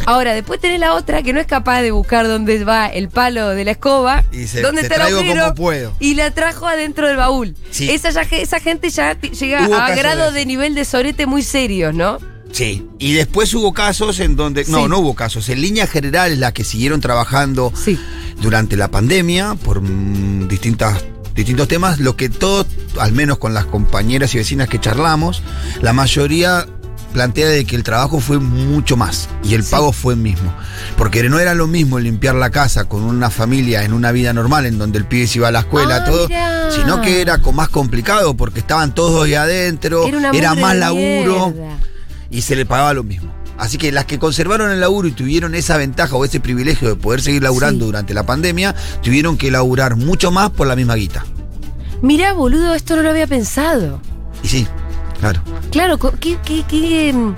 Ahora, 0.06 0.32
después 0.34 0.60
tenés 0.60 0.80
la 0.80 0.94
otra 0.94 1.22
que 1.22 1.32
no 1.32 1.40
es 1.40 1.46
capaz 1.46 1.82
de 1.82 1.90
buscar 1.90 2.26
dónde 2.28 2.64
va 2.64 2.86
el 2.86 3.08
palo 3.08 3.48
de 3.50 3.64
la 3.64 3.72
escoba, 3.72 4.24
Y 4.32 4.46
se- 4.46 4.62
dónde 4.62 4.82
está 4.82 4.94
el 4.94 5.02
agujero, 5.14 5.54
puedo. 5.54 5.92
y 6.00 6.14
la 6.14 6.30
trajo 6.30 6.66
adentro 6.66 7.06
del 7.08 7.16
baúl. 7.16 7.54
Sí. 7.70 7.90
Esa, 7.90 8.10
ya, 8.10 8.22
esa 8.22 8.60
gente 8.60 8.88
ya 8.90 9.20
llega 9.20 9.66
Hubo 9.66 9.74
a 9.74 9.90
grado 9.94 10.30
de 10.32 10.36
de 10.40 10.46
nivel 10.46 10.74
de 10.74 10.84
sorete 10.84 11.26
muy 11.26 11.42
serios, 11.42 11.94
¿no? 11.94 12.18
Sí. 12.52 12.86
Y 12.98 13.12
después 13.14 13.52
hubo 13.54 13.72
casos 13.74 14.20
en 14.20 14.36
donde. 14.36 14.64
No, 14.68 14.82
Sí. 14.84 14.88
no 14.88 14.98
hubo 15.00 15.14
casos. 15.14 15.48
En 15.48 15.60
líneas 15.60 15.90
generales, 15.90 16.38
las 16.38 16.52
que 16.52 16.62
siguieron 16.62 17.00
trabajando 17.00 17.72
Sí. 17.74 17.98
durante 18.40 18.76
la 18.76 18.90
pandemia 18.90 19.54
por 19.56 19.80
mm, 19.82 20.46
distintas 20.48 21.04
distintos 21.34 21.68
temas, 21.68 21.98
lo 22.00 22.16
que 22.16 22.30
todos, 22.30 22.66
al 22.98 23.12
menos 23.12 23.36
con 23.36 23.52
las 23.52 23.66
compañeras 23.66 24.34
y 24.34 24.38
vecinas 24.38 24.68
que 24.70 24.80
charlamos, 24.80 25.42
la 25.82 25.92
mayoría 25.92 26.66
plantea 27.16 27.48
de 27.48 27.64
que 27.64 27.76
el 27.76 27.82
trabajo 27.82 28.20
fue 28.20 28.38
mucho 28.38 28.94
más 28.98 29.30
y 29.42 29.54
el 29.54 29.64
Sí. 29.64 29.70
pago 29.70 29.90
fue 29.90 30.12
el 30.12 30.20
mismo. 30.20 30.52
Porque 30.98 31.22
no 31.30 31.38
era 31.38 31.54
lo 31.54 31.66
mismo 31.66 31.98
limpiar 31.98 32.34
la 32.34 32.50
casa 32.50 32.84
con 32.84 33.04
una 33.04 33.30
familia 33.30 33.84
en 33.84 33.94
una 33.94 34.12
vida 34.12 34.34
normal 34.34 34.66
en 34.66 34.76
donde 34.76 34.98
el 34.98 35.06
pibe 35.06 35.26
se 35.26 35.38
iba 35.38 35.48
a 35.48 35.50
la 35.50 35.60
escuela, 35.60 35.96
Ah, 35.96 36.04
todo, 36.04 36.28
mirá. 36.28 36.70
sino 36.72 37.00
que 37.00 37.22
era 37.22 37.38
más 37.54 37.70
complicado 37.70 38.36
porque 38.36 38.60
estaban 38.60 38.94
todos 38.94 39.24
ahí 39.24 39.32
adentro, 39.32 40.06
Era, 40.34 40.54
más 40.56 40.76
laburo 40.76 41.52
mierda. 41.52 41.78
y 42.30 42.42
se 42.42 42.54
le 42.54 42.66
pagaba 42.66 42.92
lo 42.92 43.02
mismo. 43.02 43.34
Así 43.56 43.78
que 43.78 43.90
las 43.92 44.04
que 44.04 44.18
conservaron 44.18 44.70
el 44.70 44.78
laburo 44.80 45.08
y 45.08 45.12
tuvieron 45.12 45.54
esa 45.54 45.78
ventaja 45.78 46.14
o 46.16 46.24
ese 46.26 46.38
privilegio 46.38 46.86
de 46.90 46.96
poder 46.96 47.22
seguir 47.22 47.42
laburando 47.42 47.86
Sí. 47.86 47.86
durante 47.86 48.12
la 48.12 48.26
pandemia, 48.26 48.74
tuvieron 49.02 49.38
que 49.38 49.50
laburar 49.50 49.96
mucho 49.96 50.30
más 50.30 50.50
por 50.50 50.66
la 50.66 50.76
misma 50.76 50.96
guita. 50.96 51.24
Mirá, 52.02 52.34
boludo, 52.34 52.74
esto 52.74 52.94
no 52.94 53.00
lo 53.00 53.08
había 53.08 53.26
pensado. 53.26 54.02
Y 54.42 54.48
sí, 54.48 54.66
claro. 55.20 55.40
Claro, 55.70 55.98
¿qué, 56.20 56.36
qué, 56.44 56.64
qué, 56.68 57.08
em, 57.10 57.34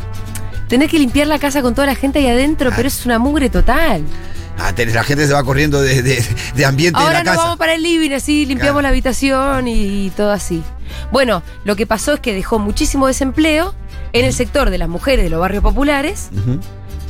Tenés 0.68 0.90
que 0.90 0.98
limpiar 0.98 1.26
la 1.26 1.38
casa 1.38 1.62
con 1.62 1.74
toda 1.74 1.86
la 1.86 1.94
gente 1.94 2.18
ahí 2.18 2.26
adentro, 2.26 2.68
Ah. 2.70 2.74
pero 2.76 2.88
es 2.88 3.06
una 3.06 3.18
mugre 3.18 3.48
total. 3.48 4.02
Ah, 4.58 4.72
tenés- 4.74 4.92
la 4.92 5.02
gente 5.04 5.26
se 5.26 5.32
va 5.32 5.42
corriendo 5.42 5.80
de, 5.80 6.02
de- 6.02 6.22
de 6.54 6.64
ambiente 6.66 6.98
Ahora 7.00 7.18
de 7.20 7.24
la 7.24 7.24
nos 7.24 7.32
casa. 7.36 7.42
vamos 7.44 7.58
para 7.58 7.72
el 7.74 7.82
living, 7.82 8.10
así 8.12 8.44
limpiamos 8.44 8.72
Claro. 8.74 8.82
la 8.82 8.88
habitación 8.90 9.66
y, 9.66 10.10
todo 10.10 10.30
así. 10.30 10.62
Bueno, 11.10 11.42
lo 11.64 11.74
que 11.74 11.86
pasó 11.86 12.12
es 12.14 12.20
que 12.20 12.34
dejó 12.34 12.58
muchísimo 12.58 13.06
desempleo 13.06 13.74
en 14.12 14.26
el 14.26 14.32
sector 14.34 14.68
de 14.68 14.76
las 14.78 14.88
mujeres 14.90 15.24
de 15.24 15.30
los 15.30 15.40
barrios 15.40 15.62
populares, 15.62 16.28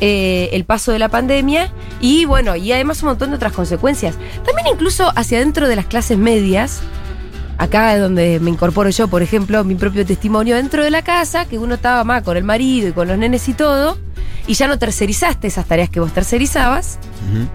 eh, 0.00 0.50
el 0.52 0.64
paso 0.64 0.92
de 0.92 1.00
la 1.00 1.08
pandemia 1.08 1.72
y 2.00 2.26
bueno, 2.26 2.54
y 2.54 2.70
además 2.72 3.02
un 3.02 3.08
montón 3.08 3.30
de 3.30 3.36
otras 3.36 3.52
consecuencias. 3.52 4.14
También 4.46 4.68
incluso 4.72 5.10
hacia 5.16 5.38
adentro 5.38 5.66
de 5.68 5.74
las 5.74 5.86
clases 5.86 6.16
medias, 6.18 6.80
acá 7.58 7.94
es 7.94 8.00
donde 8.00 8.40
me 8.40 8.50
incorporo 8.50 8.88
yo, 8.88 9.08
por 9.08 9.22
ejemplo, 9.22 9.62
mi 9.64 9.74
propio 9.74 10.06
testimonio 10.06 10.56
dentro 10.56 10.82
de 10.82 10.90
la 10.90 11.02
casa, 11.02 11.44
que 11.44 11.58
uno 11.58 11.74
estaba 11.74 12.04
más 12.04 12.22
con 12.22 12.36
el 12.36 12.44
marido 12.44 12.88
y 12.88 12.92
con 12.92 13.08
los 13.08 13.18
nenes 13.18 13.48
y 13.48 13.52
todo, 13.52 13.98
y 14.46 14.54
ya 14.54 14.66
no 14.68 14.78
tercerizaste 14.78 15.48
esas 15.48 15.66
tareas 15.66 15.90
que 15.90 16.00
vos 16.00 16.12
tercerizabas. 16.12 16.98
Ujú. 17.30 17.46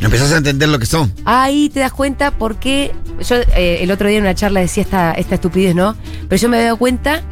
Empezás 0.00 0.32
a 0.32 0.36
entender 0.38 0.68
lo 0.68 0.78
que 0.78 0.86
son. 0.86 1.12
Ahí 1.24 1.68
te 1.68 1.80
das 1.80 1.92
cuenta 1.92 2.30
por 2.30 2.56
qué. 2.56 2.94
Yo 3.26 3.36
eh, 3.36 3.78
el 3.80 3.90
otro 3.90 4.08
día 4.08 4.18
en 4.18 4.24
una 4.24 4.34
charla 4.34 4.60
decía 4.60 4.82
esta, 4.82 5.12
esta 5.12 5.34
estupidez, 5.36 5.74
¿no? 5.74 5.96
Pero 6.28 6.40
yo 6.40 6.48
me 6.48 6.56
había 6.56 6.66
dado 6.66 6.76
cuenta 6.76 7.22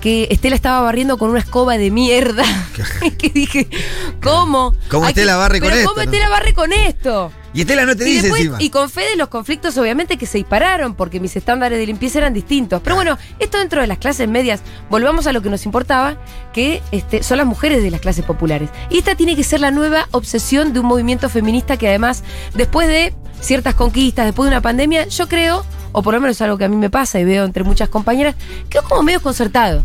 que 0.00 0.28
Estela 0.30 0.54
estaba 0.54 0.80
barriendo 0.80 1.18
con 1.18 1.30
una 1.30 1.40
escoba 1.40 1.76
de 1.76 1.90
mierda. 1.90 2.44
que 3.18 3.30
dije, 3.30 3.68
¿cómo? 4.22 4.74
¿Cómo 4.88 5.08
Estela 5.08 5.36
barre 5.36 5.60
con 5.60 5.72
esto, 5.72 5.88
¿Cómo? 5.88 6.02
Estela 6.02 6.28
barre 6.28 6.54
con 6.54 6.72
esto? 6.72 7.32
Y 7.52 7.62
Estela 7.62 7.84
no 7.84 7.96
te 7.96 8.04
y, 8.08 8.12
dice 8.12 8.22
después- 8.22 8.40
encima. 8.42 8.56
y 8.62 8.70
con 8.70 8.88
Fede 8.90 9.16
los 9.16 9.28
conflictos 9.28 9.76
obviamente 9.76 10.16
que 10.16 10.26
se 10.26 10.38
dispararon 10.38 10.94
porque 10.94 11.18
mis 11.20 11.34
estándares 11.36 11.78
de 11.78 11.86
limpieza 11.86 12.18
eran 12.18 12.32
distintos. 12.32 12.80
Pero 12.82 12.94
bueno, 12.96 13.18
esto 13.38 13.58
dentro 13.58 13.80
de 13.80 13.86
las 13.88 13.98
clases 13.98 14.28
medias, 14.28 14.60
volvamos 14.88 15.26
a 15.26 15.32
lo 15.32 15.42
que 15.42 15.50
nos 15.50 15.64
importaba, 15.66 16.16
que 16.52 16.80
este, 16.92 17.22
son 17.22 17.38
las 17.38 17.46
mujeres 17.46 17.82
de 17.82 17.90
las 17.90 18.00
clases 18.00 18.24
populares. 18.24 18.70
Y 18.88 18.98
esta 18.98 19.14
tiene 19.16 19.34
que 19.36 19.42
ser 19.44 19.60
la 19.60 19.70
nueva 19.72 20.06
obsesión 20.12 20.72
de 20.72 20.80
un 20.80 20.86
movimiento 20.86 21.28
feminista 21.28 21.76
que 21.76 21.88
además, 21.88 22.22
después 22.54 22.86
de 22.88 23.14
ciertas 23.40 23.74
conquistas, 23.74 24.26
después 24.26 24.46
de 24.48 24.54
una 24.56 24.60
pandemia, 24.62 25.06
yo 25.08 25.26
creo, 25.28 25.64
o 25.92 26.02
por 26.02 26.14
lo 26.14 26.20
menos 26.20 26.36
es 26.36 26.42
algo 26.42 26.58
que 26.58 26.64
a 26.64 26.68
mí 26.68 26.76
me 26.76 26.90
pasa 26.90 27.18
y 27.20 27.24
veo 27.24 27.44
entre 27.44 27.64
muchas 27.64 27.88
compañeras, 27.88 28.34
quedó 28.68 28.82
como 28.84 29.02
medio 29.02 29.20
concertado. 29.20 29.84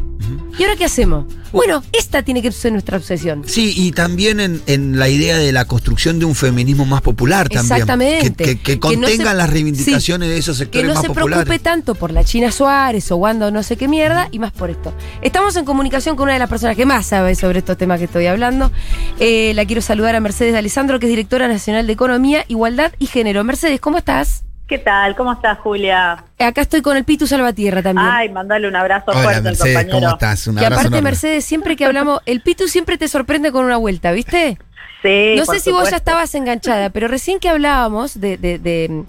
¿Y 0.57 0.63
ahora 0.63 0.75
qué 0.77 0.85
hacemos? 0.85 1.25
Bueno, 1.51 1.83
esta 1.93 2.23
tiene 2.23 2.41
que 2.41 2.51
ser 2.51 2.71
nuestra 2.71 2.97
obsesión. 2.97 3.43
Sí, 3.45 3.73
y 3.75 3.91
también 3.91 4.39
en, 4.39 4.61
en 4.65 4.97
la 4.97 5.07
idea 5.09 5.37
de 5.37 5.51
la 5.51 5.65
construcción 5.65 6.17
de 6.17 6.25
un 6.25 6.33
feminismo 6.33 6.85
más 6.85 7.01
popular 7.01 7.47
también. 7.49 7.73
Exactamente. 7.73 8.33
Que, 8.33 8.57
que- 8.57 8.79
que 8.79 8.79
Que 8.79 8.97
no 8.97 9.07
se- 9.07 9.17
las 9.23 9.49
reivindicaciones 9.49 10.29
de 10.29 10.37
esos 10.37 10.57
que 10.57 10.63
sectores 10.63 10.87
no 10.87 10.93
más 10.95 11.01
se 11.03 11.07
populares. 11.09 11.45
preocupe 11.45 11.59
tanto 11.63 11.93
por 11.95 12.11
la 12.11 12.23
China 12.23 12.51
Suárez 12.51 13.11
o 13.11 13.17
Wanda 13.17 13.47
o 13.47 13.51
no 13.51 13.61
sé 13.61 13.77
qué 13.77 13.87
mierda 13.87 14.29
y 14.31 14.39
más 14.39 14.51
por 14.53 14.69
esto. 14.69 14.93
Estamos 15.21 15.55
en 15.57 15.65
comunicación 15.65 16.15
con 16.15 16.23
una 16.23 16.33
de 16.33 16.39
las 16.39 16.49
personas 16.49 16.75
que 16.75 16.85
más 16.85 17.05
sabe 17.05 17.35
sobre 17.35 17.59
estos 17.59 17.77
temas 17.77 17.99
que 17.99 18.05
estoy 18.05 18.25
hablando. 18.25 18.71
Eh, 19.19 19.51
la 19.53 19.65
quiero 19.65 19.81
saludar 19.81 20.15
a 20.15 20.19
Mercedes 20.21 20.53
de 20.53 20.59
Alessandro, 20.59 20.99
que 20.99 21.05
es 21.05 21.09
directora 21.09 21.47
nacional 21.47 21.85
de 21.85 21.93
Economía, 21.93 22.45
Igualdad 22.47 22.93
y 22.99 23.07
Género. 23.07 23.43
Mercedes, 23.43 23.79
¿cómo 23.81 23.97
estás? 23.97 24.44
¿Qué 24.67 24.79
tal? 24.79 25.15
¿Cómo 25.15 25.31
estás, 25.33 25.59
Julia? 25.59 26.23
Acá 26.39 26.61
estoy 26.61 26.81
con 26.81 26.97
el 26.97 27.03
Pitu 27.03 27.27
Salvatierra 27.27 27.83
también. 27.83 28.07
Ay, 28.09 28.29
mandale 28.29 28.67
un 28.67 28.75
abrazo 28.75 29.11
Hola, 29.11 29.19
fuerte 29.21 29.37
al 29.37 29.43
Mercedes, 29.43 29.73
compañero. 29.75 29.99
¿cómo 29.99 30.09
estás? 30.09 30.47
Un 30.47 30.55
que 30.55 30.65
abrazo 30.65 30.79
aparte, 30.79 30.87
enorme. 30.97 31.09
Mercedes, 31.09 31.45
siempre 31.45 31.75
que 31.75 31.85
hablamos, 31.85 32.19
el 32.25 32.41
Pitu 32.41 32.67
siempre 32.67 32.97
te 32.97 33.07
sorprende 33.07 33.51
con 33.51 33.63
una 33.63 33.77
vuelta, 33.77 34.11
¿viste? 34.11 34.57
Sí, 35.03 35.35
no 35.37 35.45
por 35.45 35.55
sé 35.55 35.61
si 35.61 35.71
vos 35.71 35.91
ya 35.91 35.97
estabas 35.97 36.33
enganchada, 36.33 36.89
pero 36.89 37.07
recién 37.07 37.39
que 37.39 37.47
hablábamos 37.49 38.19
de, 38.19 38.37
de- 38.37 38.57
de- 38.57 39.03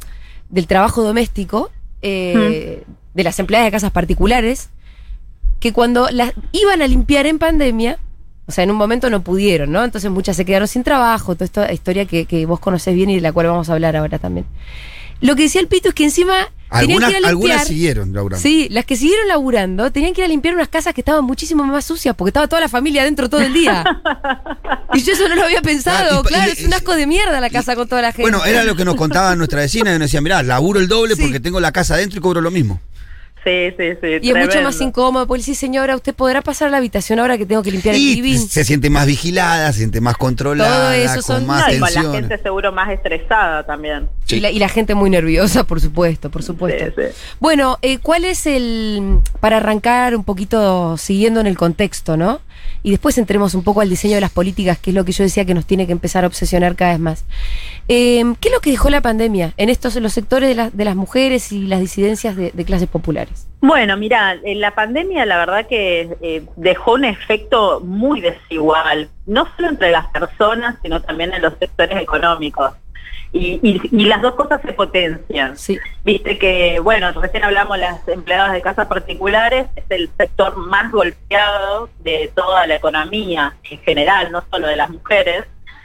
del 0.50 0.66
trabajo 0.66 1.02
doméstico, 1.02 1.70
eh, 2.02 2.84
de 3.14 3.24
las 3.24 3.38
empleadas 3.38 3.66
de 3.66 3.70
casas 3.72 3.92
particulares, 3.92 4.68
que 5.58 5.72
cuando 5.72 6.10
las 6.10 6.32
iban 6.52 6.82
a 6.82 6.86
limpiar 6.86 7.24
en 7.26 7.38
pandemia, 7.38 7.98
o 8.46 8.52
sea, 8.52 8.62
en 8.62 8.70
un 8.70 8.76
momento 8.76 9.08
no 9.08 9.22
pudieron, 9.22 9.72
¿no? 9.72 9.82
Entonces 9.84 10.10
muchas 10.10 10.36
se 10.36 10.44
quedaron 10.44 10.68
sin 10.68 10.84
trabajo, 10.84 11.34
toda 11.34 11.46
esta 11.46 11.72
historia 11.72 12.04
que, 12.04 12.26
que 12.26 12.44
vos 12.44 12.60
conocés 12.60 12.94
bien 12.94 13.08
y 13.08 13.14
de 13.16 13.20
la 13.22 13.32
cual 13.32 13.46
vamos 13.46 13.70
a 13.70 13.72
hablar 13.72 13.96
ahora 13.96 14.18
también. 14.18 14.44
Lo 15.20 15.34
que 15.36 15.42
decía 15.44 15.60
el 15.60 15.68
Pito 15.68 15.88
es 15.88 15.94
que 15.94 16.04
encima 16.04 16.34
tenían 16.70 17.02
Algunas, 17.04 17.10
que 17.10 17.10
ir 17.10 17.16
a 17.16 17.28
limpiar. 17.30 17.30
algunas 17.30 17.66
siguieron, 17.68 18.12
Laura. 18.12 18.36
Sí, 18.38 18.68
las 18.70 18.84
que 18.84 18.96
siguieron 18.96 19.28
laburando 19.28 19.90
tenían 19.92 20.12
que 20.12 20.20
ir 20.20 20.24
a 20.24 20.28
limpiar 20.28 20.54
unas 20.54 20.68
casas 20.68 20.92
que 20.94 21.00
estaban 21.00 21.24
muchísimo 21.24 21.64
más 21.64 21.84
sucias 21.84 22.14
porque 22.16 22.30
estaba 22.30 22.48
toda 22.48 22.60
la 22.60 22.68
familia 22.68 23.02
adentro 23.02 23.28
todo 23.30 23.40
el 23.40 23.52
día. 23.54 23.84
y 24.94 25.02
yo 25.02 25.12
eso 25.12 25.28
no 25.28 25.36
lo 25.36 25.44
había 25.44 25.62
pensado. 25.62 26.18
Ah, 26.18 26.22
y 26.24 26.28
claro, 26.28 26.48
y- 26.50 26.52
es 26.60 26.64
un 26.66 26.74
asco 26.74 26.94
de 26.94 27.06
mierda 27.06 27.40
la 27.40 27.50
casa 27.50 27.76
con 27.76 27.88
toda 27.88 28.02
la 28.02 28.08
gente. 28.12 28.22
Bueno, 28.22 28.44
era 28.44 28.64
lo 28.64 28.74
que 28.76 28.84
nos 28.84 28.96
contaba 28.96 29.34
nuestra 29.36 29.60
vecina, 29.60 29.90
y 29.90 29.98
nos 29.98 30.08
decía, 30.08 30.20
mirá, 30.20 30.42
laburo 30.42 30.80
el 30.80 30.88
doble 30.88 31.14
Sí. 31.14 31.22
porque 31.22 31.40
tengo 31.40 31.60
la 31.60 31.72
casa 31.72 31.94
adentro 31.94 32.18
y 32.18 32.22
cobro 32.22 32.40
lo 32.40 32.50
mismo. 32.50 32.80
Sí, 33.44 33.70
sí, 33.78 33.84
sí. 34.02 34.08
y 34.22 34.30
es 34.30 34.36
mucho 34.36 34.60
más 34.60 34.80
incómodo 34.80 35.28
porque 35.28 35.44
sí, 35.44 35.54
señora, 35.54 35.94
usted 35.94 36.12
podrá 36.16 36.42
pasar 36.42 36.66
a 36.66 36.70
la 36.72 36.78
habitación 36.78 37.20
ahora 37.20 37.38
que 37.38 37.46
tengo 37.46 37.62
que 37.62 37.70
limpiar 37.70 37.94
el 37.94 38.00
Y 38.00 38.14
living. 38.16 38.38
se 38.48 38.64
siente 38.64 38.90
más 38.90 39.06
vigilada, 39.06 39.70
se 39.72 39.78
siente 39.78 40.00
más 40.00 40.16
controlada, 40.16 40.86
Todo 40.88 40.90
eso 40.94 41.14
con 41.14 41.22
son- 41.22 41.46
más 41.46 41.68
No, 41.68 41.72
y 41.74 41.78
con 41.78 41.80
la 41.80 41.86
tensión. 41.94 42.12
gente 42.12 42.38
seguro 42.42 42.72
más 42.72 42.90
estresada 42.90 43.64
también. 43.64 44.08
Sí. 44.26 44.36
Y, 44.36 44.40
la, 44.40 44.50
y 44.50 44.58
la 44.58 44.68
gente 44.68 44.94
muy 44.94 45.08
nerviosa, 45.08 45.64
por 45.64 45.80
supuesto, 45.80 46.30
por 46.30 46.42
supuesto. 46.42 46.84
Sí, 46.84 46.92
sí. 47.10 47.34
Bueno, 47.40 47.78
eh, 47.80 47.98
¿cuál 47.98 48.24
es 48.24 48.44
el, 48.46 49.20
para 49.40 49.58
arrancar 49.58 50.14
un 50.16 50.24
poquito 50.24 50.96
siguiendo 50.98 51.40
en 51.40 51.46
el 51.46 51.56
contexto, 51.56 52.16
¿no? 52.16 52.40
Y 52.82 52.90
después 52.90 53.18
entremos 53.18 53.54
un 53.54 53.62
poco 53.62 53.80
al 53.80 53.88
diseño 53.88 54.16
de 54.16 54.20
las 54.20 54.30
políticas, 54.32 54.78
que 54.78 54.90
es 54.90 54.94
lo 54.94 55.04
que 55.04 55.12
yo 55.12 55.22
decía 55.24 55.44
que 55.44 55.54
nos 55.54 55.64
tiene 55.66 55.86
que 55.86 55.92
empezar 55.92 56.24
a 56.24 56.26
obsesionar 56.26 56.74
cada 56.76 56.92
vez 56.92 57.00
más. 57.00 57.24
Eh, 57.88 58.22
¿Qué 58.40 58.48
es 58.48 58.54
lo 58.54 58.60
que 58.60 58.70
dejó 58.70 58.90
la 58.90 59.00
pandemia 59.00 59.52
en 59.56 59.68
estos 59.70 59.94
en 59.96 60.02
los 60.02 60.12
sectores 60.12 60.48
de, 60.48 60.54
la- 60.56 60.70
de 60.70 60.84
las 60.84 60.96
mujeres 60.96 61.52
y 61.52 61.62
las 61.66 61.80
disidencias 61.80 62.36
de, 62.36 62.50
de 62.52 62.64
clases 62.64 62.88
populares? 62.88 63.46
Bueno, 63.60 63.96
mira, 63.96 64.36
la 64.44 64.74
pandemia 64.74 65.24
la 65.26 65.38
verdad 65.38 65.66
que 65.68 66.16
eh, 66.20 66.44
dejó 66.56 66.94
un 66.94 67.04
efecto 67.04 67.80
muy 67.80 68.20
desigual, 68.20 69.08
no 69.26 69.46
solo 69.56 69.68
entre 69.68 69.90
las 69.90 70.06
personas, 70.08 70.76
sino 70.82 71.00
también 71.02 71.32
en 71.32 71.42
los 71.42 71.54
sectores 71.58 72.00
económicos. 72.00 72.72
Y, 73.32 73.60
y- 73.62 73.80
y 73.92 74.04
las 74.06 74.22
dos 74.22 74.34
cosas 74.34 74.60
se 74.62 74.72
potencian. 74.72 75.56
Sí, 75.56 75.78
Viste 76.04 76.38
que, 76.38 76.78
bueno, 76.80 77.12
recién 77.12 77.44
hablamos 77.44 77.76
las 77.78 78.06
empleadas 78.08 78.52
de 78.52 78.62
casas 78.62 78.86
particulares, 78.86 79.66
es 79.76 79.84
el 79.90 80.08
sector 80.16 80.56
más 80.56 80.90
golpeado 80.92 81.90
de 82.00 82.30
toda 82.34 82.66
la 82.66 82.76
economía 82.76 83.54
en 83.70 83.78
general, 83.80 84.30
no 84.32 84.42
solo 84.50 84.68
de 84.68 84.76
las 84.76 84.88
mujeres, 84.90 85.44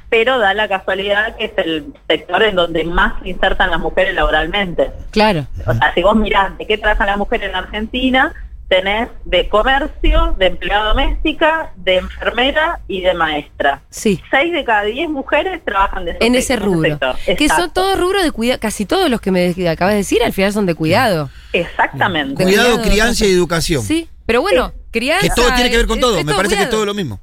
pero 0.09 0.37
da 0.39 0.53
la 0.53 0.67
casualidad 0.67 1.35
que 1.37 1.45
es 1.45 1.53
el 1.57 1.85
sector 2.07 2.43
en 2.43 2.55
donde 2.55 2.83
más 2.83 3.21
se 3.23 3.29
insertan 3.29 3.71
las 3.71 3.79
mujeres 3.79 4.13
laboralmente. 4.13 4.91
claro. 5.09 5.47
O 5.65 5.73
sea, 5.73 5.93
si 5.93 6.03
vos 6.03 6.15
mirás 6.15 6.57
de 6.57 6.67
qué 6.67 6.77
trabaja 6.77 7.05
la 7.05 7.17
mujer 7.17 7.43
en 7.43 7.55
Argentina, 7.55 8.33
tenés 8.71 9.09
de 9.25 9.49
comercio, 9.49 10.33
de 10.37 10.45
empleada 10.45 10.85
doméstica, 10.93 11.73
de 11.75 11.97
enfermera 11.97 12.79
y 12.87 13.01
de 13.01 13.13
maestra. 13.13 13.81
Sí. 13.89 14.21
Seis 14.31 14.53
de 14.53 14.63
cada 14.63 14.83
diez 14.83 15.09
mujeres 15.09 15.61
trabajan 15.65 16.05
de 16.05 16.15
En 16.21 16.35
ese 16.35 16.55
rubro. 16.55 16.89
sector. 16.89 17.15
Que 17.37 17.49
son 17.49 17.73
todos 17.73 17.99
rubros 17.99 18.23
de 18.23 18.31
cuidado, 18.31 18.61
casi 18.61 18.85
todos 18.85 19.09
los 19.09 19.19
que 19.19 19.29
me 19.29 19.53
acabas 19.67 19.91
de 19.93 19.97
decir 19.97 20.23
al 20.23 20.31
final 20.31 20.53
son 20.53 20.65
de 20.65 20.73
cuidado. 20.75 21.29
Exactamente. 21.51 22.41
Cuidado, 22.45 22.75
Cuidado, 22.75 22.89
crianza 22.89 23.25
y 23.25 23.31
educación. 23.33 23.83
Sí, 23.83 24.07
pero 24.25 24.41
bueno, 24.41 24.71
crianza. 24.89 25.27
Que 25.27 25.33
todo 25.35 25.53
tiene 25.53 25.69
que 25.69 25.75
ver 25.75 25.87
con 25.87 25.97
es- 25.97 26.01
todo, 26.01 26.17
es 26.17 26.23
me 26.23 26.33
parece 26.33 26.55
que 26.55 26.61
es 26.61 26.67
cuidado. 26.69 26.77
todo 26.77 26.85
lo 26.85 26.93
mismo. 26.93 27.19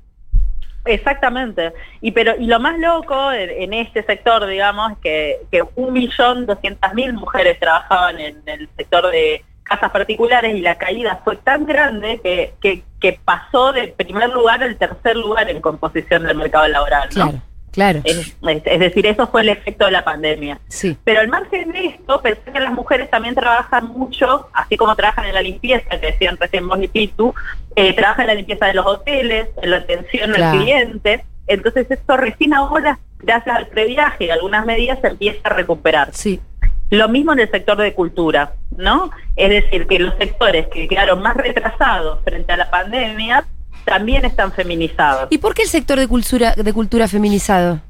Exactamente. 0.84 1.72
Y 2.02 2.12
pero 2.12 2.34
y 2.38 2.46
lo 2.46 2.60
más 2.60 2.78
loco 2.78 3.32
en, 3.32 3.50
en 3.50 3.72
este 3.74 4.02
sector, 4.04 4.46
digamos, 4.46 4.92
es 4.92 4.98
que, 4.98 5.36
que 5.50 5.62
un 5.76 5.92
millón 5.92 6.44
doscientas 6.46 6.92
mil 6.94 7.12
mujeres 7.14 7.58
trabajaban 7.58 8.18
en 8.20 8.36
el 8.46 8.68
sector 8.76 9.10
de 9.10 9.44
casas 9.68 9.90
particulares 9.90 10.56
y 10.56 10.60
la 10.60 10.76
caída 10.76 11.20
fue 11.24 11.36
tan 11.36 11.66
grande 11.66 12.20
que, 12.22 12.54
que, 12.60 12.82
que 13.00 13.20
pasó 13.24 13.72
de 13.72 13.88
primer 13.88 14.30
lugar 14.30 14.62
al 14.62 14.76
tercer 14.76 15.16
lugar 15.16 15.48
en 15.50 15.60
composición 15.60 16.24
del 16.24 16.36
mercado 16.36 16.66
laboral. 16.68 17.08
¿no? 17.10 17.14
Claro, 17.14 17.42
claro. 17.70 18.00
Es, 18.04 18.16
es- 18.42 18.62
es 18.64 18.80
decir, 18.80 19.06
eso 19.06 19.26
fue 19.28 19.42
el 19.42 19.50
efecto 19.50 19.84
de 19.84 19.92
la 19.92 20.02
pandemia. 20.04 20.58
Sí. 20.68 20.96
Pero 21.04 21.20
al 21.20 21.28
margen 21.28 21.70
de 21.72 21.86
esto, 21.86 22.20
pensé 22.20 22.50
que 22.52 22.60
las 22.60 22.72
mujeres 22.72 23.08
también 23.10 23.34
trabajan 23.34 23.86
mucho, 23.88 24.48
así 24.52 24.76
como 24.76 24.96
trabajan 24.96 25.26
en 25.26 25.34
la 25.34 25.42
limpieza, 25.42 25.88
que 25.90 26.06
decían 26.06 26.36
recién 26.40 26.66
vos 26.66 26.78
y 26.82 26.88
Pitu, 26.88 27.34
eh, 27.76 27.92
trabajan 27.94 28.22
en 28.22 28.26
la 28.28 28.34
limpieza 28.34 28.66
de 28.66 28.74
los 28.74 28.86
hoteles, 28.86 29.48
en 29.62 29.70
la 29.70 29.76
atención 29.76 30.32
Claro. 30.32 30.58
al 30.58 30.64
cliente. 30.64 31.24
Entonces 31.46 31.90
esto 31.90 32.16
recién 32.16 32.52
ahora, 32.54 32.98
gracias 33.20 33.56
al 33.56 33.66
previaje 33.68 34.24
y 34.26 34.30
algunas 34.30 34.66
medidas, 34.66 34.98
se 35.00 35.06
empieza 35.08 35.40
a 35.48 35.50
recuperar. 35.54 36.10
Sí. 36.12 36.40
Lo 36.90 37.08
mismo 37.08 37.32
en 37.32 37.40
el 37.40 37.50
sector 37.50 37.76
de 37.76 37.92
cultura, 37.94 38.52
¿no? 38.76 39.10
Es 39.36 39.50
decir, 39.50 39.86
que 39.86 39.98
los 39.98 40.14
sectores 40.16 40.68
que 40.68 40.88
quedaron 40.88 41.20
más 41.20 41.36
retrasados 41.36 42.20
frente 42.24 42.52
a 42.52 42.56
la 42.56 42.70
pandemia 42.70 43.44
también 43.84 44.24
están 44.24 44.52
feminizados. 44.52 45.28
¿Y 45.30 45.38
por 45.38 45.54
qué 45.54 45.62
el 45.62 45.68
sector 45.68 45.98
de 45.98 46.08
cultura, 46.08 46.54
de 46.54 46.72
cultura 46.72 47.06
feminizado? 47.08 47.80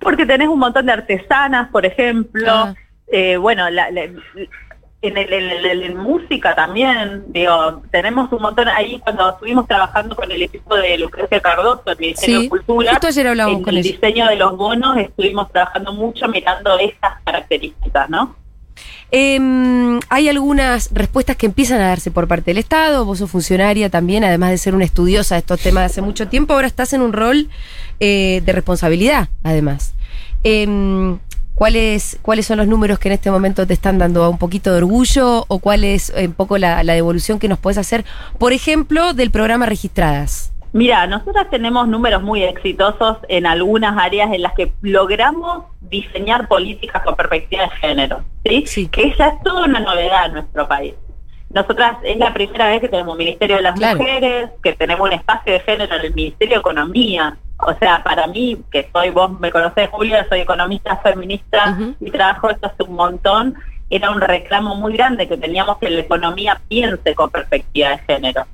Porque 0.00 0.26
tenés 0.26 0.48
un 0.48 0.58
montón 0.58 0.86
de 0.86 0.92
artesanas, 0.92 1.68
por 1.70 1.86
ejemplo, 1.86 2.52
Ah. 2.52 2.74
eh, 3.12 3.36
bueno, 3.36 3.68
la- 3.70 3.90
la- 3.90 4.02
en, 4.02 4.16
el- 4.36 4.48
en 5.02 5.16
el- 5.16 5.32
en 5.32 5.64
el- 5.70 5.82
en 5.82 5.96
música 5.96 6.54
también, 6.54 7.24
digo, 7.28 7.82
tenemos 7.90 8.30
un 8.32 8.42
montón, 8.42 8.68
ahí 8.68 8.98
cuando 9.00 9.30
estuvimos 9.30 9.66
trabajando 9.66 10.14
con 10.14 10.30
el 10.30 10.42
equipo 10.42 10.76
de 10.76 10.98
Lucrecia 10.98 11.40
Cardoso, 11.40 11.82
el 11.86 11.98
Ministerio 11.98 12.36
Sí. 12.38 12.42
de 12.44 12.48
Cultura, 12.50 12.90
Justo 12.92 13.06
ayer 13.06 13.26
hablábamos 13.28 13.58
en 13.58 13.64
con 13.64 13.74
el 13.74 13.78
ella. 13.78 13.92
diseño 13.92 14.26
de 14.28 14.36
los 14.36 14.56
bonos 14.56 14.96
estuvimos 14.98 15.50
trabajando 15.52 15.92
mucho 15.94 16.28
mirando 16.28 16.78
estas 16.78 17.14
características, 17.24 18.10
¿no? 18.10 18.36
Em, 19.12 19.98
hay 20.08 20.28
algunas 20.28 20.90
respuestas 20.92 21.36
que 21.36 21.46
empiezan 21.46 21.80
a 21.80 21.88
darse 21.88 22.10
por 22.10 22.28
parte 22.28 22.50
del 22.52 22.58
Estado. 22.58 23.04
Vos 23.04 23.18
sos 23.18 23.30
funcionaria 23.30 23.90
también, 23.90 24.22
además 24.24 24.50
de 24.50 24.58
ser 24.58 24.74
una 24.74 24.84
estudiosa 24.84 25.34
de 25.34 25.40
estos 25.40 25.60
temas 25.60 25.90
hace 25.90 26.02
mucho 26.02 26.28
tiempo, 26.28 26.54
ahora 26.54 26.68
estás 26.68 26.92
en 26.92 27.02
un 27.02 27.12
rol 27.12 27.48
eh, 27.98 28.42
de 28.44 28.52
responsabilidad, 28.52 29.28
además. 29.42 29.94
Em, 30.44 31.18
¿cuáles, 31.54 32.18
¿Cuáles 32.22 32.46
son 32.46 32.58
los 32.58 32.68
números 32.68 32.98
que 32.98 33.08
en 33.08 33.14
este 33.14 33.30
momento 33.30 33.66
te 33.66 33.74
están 33.74 33.98
dando 33.98 34.30
un 34.30 34.38
poquito 34.38 34.70
de 34.70 34.78
orgullo 34.78 35.44
o 35.48 35.58
cuál 35.58 35.84
es 35.84 36.12
eh, 36.16 36.28
un 36.28 36.34
poco 36.34 36.56
la, 36.56 36.82
la 36.84 36.94
devolución 36.94 37.38
que 37.38 37.48
nos 37.48 37.58
puedes 37.58 37.78
hacer, 37.78 38.04
por 38.38 38.52
ejemplo, 38.52 39.12
del 39.12 39.30
programa 39.30 39.66
Registradas? 39.66 40.49
Mira, 40.72 41.06
nosotras 41.06 41.48
tenemos 41.50 41.88
números 41.88 42.22
muy 42.22 42.44
exitosos 42.44 43.18
en 43.28 43.46
algunas 43.46 43.96
áreas 43.98 44.32
en 44.32 44.42
las 44.42 44.52
que 44.54 44.72
logramos 44.82 45.64
diseñar 45.80 46.46
políticas 46.46 47.02
con 47.02 47.16
perspectiva 47.16 47.62
de 47.64 47.70
género, 47.70 48.24
¿sí? 48.44 48.64
Sí. 48.66 48.88
Que 48.88 49.08
esa 49.08 49.28
es 49.28 49.42
toda 49.42 49.64
una 49.64 49.80
novedad 49.80 50.26
en 50.26 50.34
nuestro 50.34 50.68
país. 50.68 50.94
Nosotras 51.52 51.96
es 52.04 52.16
la 52.16 52.32
primera 52.32 52.68
vez 52.68 52.80
que 52.80 52.88
tenemos 52.88 53.12
un 53.12 53.18
Ministerio 53.18 53.56
de 53.56 53.62
las 53.62 53.74
Claro. 53.74 53.98
Mujeres, 53.98 54.50
que 54.62 54.72
tenemos 54.74 55.08
un 55.08 55.12
espacio 55.14 55.52
de 55.52 55.60
género 55.60 55.96
en 55.96 56.04
el 56.04 56.14
Ministerio 56.14 56.54
de 56.54 56.60
Economía. 56.60 57.36
O 57.58 57.74
sea, 57.74 58.02
para 58.04 58.28
mí, 58.28 58.56
que 58.70 58.88
soy, 58.92 59.10
vos 59.10 59.38
me 59.40 59.50
conocés, 59.50 59.88
Julia, 59.90 60.24
soy 60.28 60.40
economista 60.40 60.96
feminista 60.98 61.72
Ujú. 61.76 61.94
y 62.00 62.10
trabajo 62.12 62.50
esto 62.50 62.68
hace 62.68 62.84
un 62.84 62.94
montón, 62.94 63.54
era 63.90 64.10
un 64.12 64.20
reclamo 64.20 64.76
muy 64.76 64.92
grande 64.96 65.26
que 65.26 65.36
teníamos 65.36 65.78
que 65.78 65.90
la 65.90 66.00
economía 66.00 66.60
piense 66.68 67.14
con 67.16 67.28
perspectiva 67.30 67.88
de 67.90 67.98
género. 67.98 68.46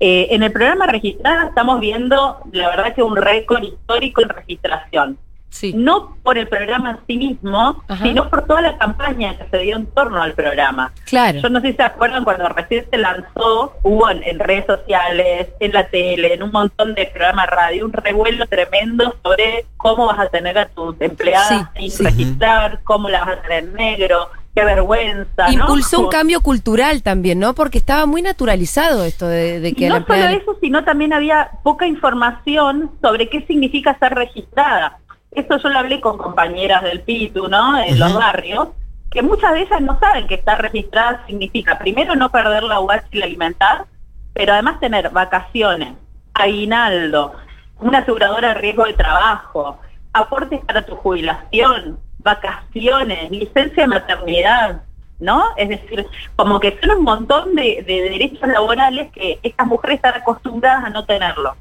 Eh, 0.00 0.28
en 0.30 0.42
el 0.42 0.52
programa 0.52 0.86
registrado 0.86 1.48
estamos 1.48 1.80
viendo, 1.80 2.38
la 2.52 2.68
verdad 2.68 2.94
que 2.94 3.02
un 3.02 3.16
récord 3.16 3.62
histórico 3.62 4.22
en 4.22 4.28
registración. 4.28 5.18
Sí. 5.48 5.72
no 5.74 6.16
por 6.22 6.36
el 6.36 6.48
programa 6.48 6.90
en 6.90 6.98
sí 7.06 7.16
mismo, 7.16 7.82
Ajá. 7.88 8.04
sino 8.04 8.28
por 8.28 8.46
toda 8.46 8.60
la 8.60 8.76
campaña 8.76 9.38
que 9.38 9.46
se 9.48 9.58
dio 9.62 9.76
en 9.76 9.86
torno 9.86 10.20
al 10.20 10.34
programa. 10.34 10.92
Claro. 11.06 11.38
Yo 11.38 11.48
no 11.48 11.62
sé 11.62 11.68
si 11.70 11.76
se 11.76 11.82
acuerdan 11.82 12.24
cuando 12.24 12.46
recién 12.50 12.84
se 12.90 12.98
lanzó, 12.98 13.72
hubo 13.82 14.10
en, 14.10 14.22
en 14.24 14.38
redes 14.38 14.66
sociales, 14.66 15.48
en 15.60 15.72
la 15.72 15.86
tele, 15.88 16.34
en 16.34 16.42
un 16.42 16.50
montón 16.52 16.94
de 16.94 17.06
programas 17.06 17.46
radio, 17.46 17.86
un 17.86 17.92
revuelo 17.94 18.44
tremendo 18.46 19.14
sobre 19.24 19.64
cómo 19.78 20.06
vas 20.08 20.18
a 20.18 20.28
tener 20.28 20.58
a 20.58 20.66
tus 20.68 21.00
empleadas 21.00 21.70
Sí, 21.76 21.88
sin 21.88 21.90
sí. 21.90 22.04
registrar, 22.04 22.80
cómo 22.84 23.08
las 23.08 23.24
vas 23.24 23.38
a 23.38 23.42
tener 23.42 23.64
en 23.64 23.72
negro, 23.74 24.28
qué 24.56 24.64
vergüenza. 24.64 25.46
¿no? 25.48 25.52
Impulsó 25.52 26.00
un 26.00 26.08
cambio 26.10 26.40
cultural 26.40 27.02
también, 27.02 27.38
¿no? 27.38 27.54
Porque 27.54 27.78
estaba 27.78 28.06
muy 28.06 28.22
naturalizado 28.22 29.04
esto 29.04 29.28
de, 29.28 29.60
de 29.60 29.74
que 29.74 29.84
Y 29.84 29.88
no 29.88 30.04
solo 30.06 30.24
eso, 30.28 30.56
sino 30.60 30.82
también 30.82 31.12
había 31.12 31.50
poca 31.62 31.86
información 31.86 32.90
sobre 33.02 33.28
qué 33.28 33.44
significa 33.46 33.98
ser 33.98 34.14
registrada. 34.14 34.98
Eso 35.30 35.58
yo 35.58 35.68
lo 35.68 35.78
hablé 35.78 36.00
con 36.00 36.16
compañeras 36.16 36.82
del 36.82 37.02
PITU, 37.02 37.48
¿no? 37.48 37.78
En 37.78 37.98
los 37.98 38.14
barrios, 38.14 38.68
que 39.10 39.20
muchas 39.20 39.52
de 39.52 39.62
ellas 39.62 39.82
no 39.82 39.98
saben 40.00 40.26
que 40.26 40.36
estar 40.36 40.60
registrada 40.60 41.22
significa, 41.26 41.78
primero, 41.78 42.14
no 42.14 42.30
perder 42.30 42.62
la 42.62 42.80
UH 42.80 43.02
y 43.12 43.18
la 43.18 43.26
alimentar, 43.26 43.84
pero 44.32 44.54
además 44.54 44.80
tener 44.80 45.10
vacaciones, 45.10 45.92
aguinaldo, 46.32 47.34
una 47.80 47.98
aseguradora 47.98 48.48
de 48.48 48.54
riesgo 48.54 48.86
de 48.86 48.94
trabajo, 48.94 49.78
aportes 50.14 50.64
para 50.64 50.86
tu 50.86 50.96
jubilación, 50.96 51.98
vacaciones, 52.26 53.30
licencia 53.30 53.84
de 53.84 53.86
maternidad, 53.86 54.82
¿no? 55.20 55.44
Es 55.56 55.68
decir, 55.70 56.06
como 56.36 56.60
que 56.60 56.78
son 56.82 56.98
un 56.98 57.04
montón 57.04 57.54
de, 57.54 57.82
de 57.86 58.10
derechos 58.10 58.46
laborales 58.48 59.10
que 59.12 59.38
estas 59.42 59.66
mujeres 59.66 59.96
están 59.96 60.14
acostumbradas 60.14 60.84
a 60.84 60.90
no 60.90 61.04
tenerlo. 61.06 61.54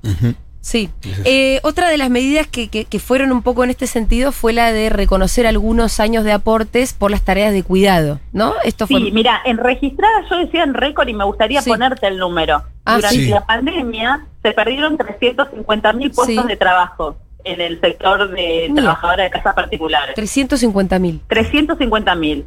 Sí. 0.59 0.89
Eh, 1.25 1.59
otra 1.61 1.89
de 1.89 1.97
las 1.97 2.09
medidas 2.09 2.47
que, 2.47 2.69
que- 2.69 2.85
que 2.85 2.97
fueron 2.99 3.31
un 3.31 3.43
poco 3.43 3.63
en 3.63 3.69
este 3.69 3.85
sentido 3.85 4.31
fue 4.31 4.51
la 4.51 4.71
de 4.73 4.89
reconocer 4.89 5.45
algunos 5.45 5.99
años 5.99 6.23
de 6.23 6.31
aportes 6.31 6.93
por 6.95 7.11
las 7.11 7.21
tareas 7.23 7.53
de 7.53 7.61
cuidado, 7.61 8.19
¿no? 8.33 8.55
Esto 8.63 8.87
fue... 8.87 8.99
Sí, 8.99 9.11
mira, 9.11 9.39
en 9.45 9.59
registrada 9.59 10.25
yo 10.27 10.37
decía 10.39 10.63
en 10.63 10.73
récord 10.73 11.07
y 11.07 11.13
me 11.13 11.23
gustaría 11.23 11.61
Sí. 11.61 11.69
ponerte 11.69 12.07
el 12.07 12.17
número. 12.17 12.63
Ah, 12.83 12.95
Durante 12.95 13.15
sí. 13.17 13.27
la 13.29 13.45
pandemia 13.45 14.25
se 14.41 14.51
perdieron 14.53 14.97
350 14.97 15.93
mil 15.93 16.09
puestos 16.11 16.43
Sí. 16.43 16.47
de 16.47 16.57
trabajo 16.57 17.15
en 17.45 17.61
el 17.61 17.79
sector 17.79 18.29
de 18.31 18.67
Mira. 18.69 18.81
trabajadoras 18.83 19.25
de 19.27 19.29
casas 19.31 19.53
particulares. 19.55 20.15
350 20.15 20.99
mil. 20.99 21.21
350 21.27 22.15
mil. 22.15 22.45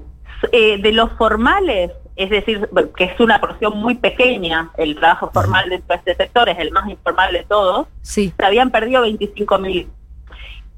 Eh, 0.53 0.81
de 0.81 0.93
los 0.93 1.11
formales, 1.19 1.91
es 2.15 2.31
decir, 2.31 2.69
que 2.97 3.05
es 3.05 3.19
una 3.21 3.41
porción 3.41 3.77
muy 3.79 3.97
pequeña, 3.97 4.71
el 4.77 4.95
trabajo 4.97 5.31
formal 5.33 5.69
dentro 5.69 5.89
de 5.89 5.95
este 5.97 6.15
sector 6.15 6.49
es 6.49 6.59
el 6.61 6.71
más 6.71 6.89
informal 6.89 7.33
de 7.33 7.43
todos, 7.45 7.89
Sí. 8.03 8.33
se 8.39 8.45
habían 8.45 8.71
perdido 8.71 9.03
25 9.03 9.59
mil. 9.59 9.89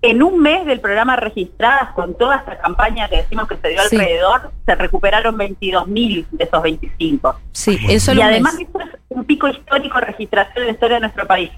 En 0.03 0.23
un 0.23 0.41
mes 0.41 0.65
del 0.65 0.81
programa 0.81 1.15
registradas, 1.17 1.93
con 1.93 2.17
toda 2.17 2.37
esta 2.37 2.59
campaña 2.59 3.07
que 3.11 3.17
decimos 3.19 3.47
que 3.49 3.57
se 3.59 3.69
dio 3.69 3.83
Sí. 3.83 3.97
alrededor, 3.97 4.51
se 4.65 4.75
recuperaron 4.77 5.37
22 5.37 5.87
mil 5.89 6.27
de 6.31 6.45
esos 6.45 6.63
25. 6.63 7.39
Sí, 7.53 7.79
en 7.87 8.01
solo 8.01 8.21
y 8.21 8.23
además 8.23 8.55
mes. 8.55 8.63
esto 8.67 8.79
es 8.81 8.89
un 9.11 9.25
pico 9.27 9.47
histórico 9.49 9.99
de 10.01 10.07
registración 10.07 10.57
en 10.63 10.67
la 10.69 10.73
historia 10.73 10.95
de 10.97 11.01
nuestro 11.01 11.27
país. 11.27 11.51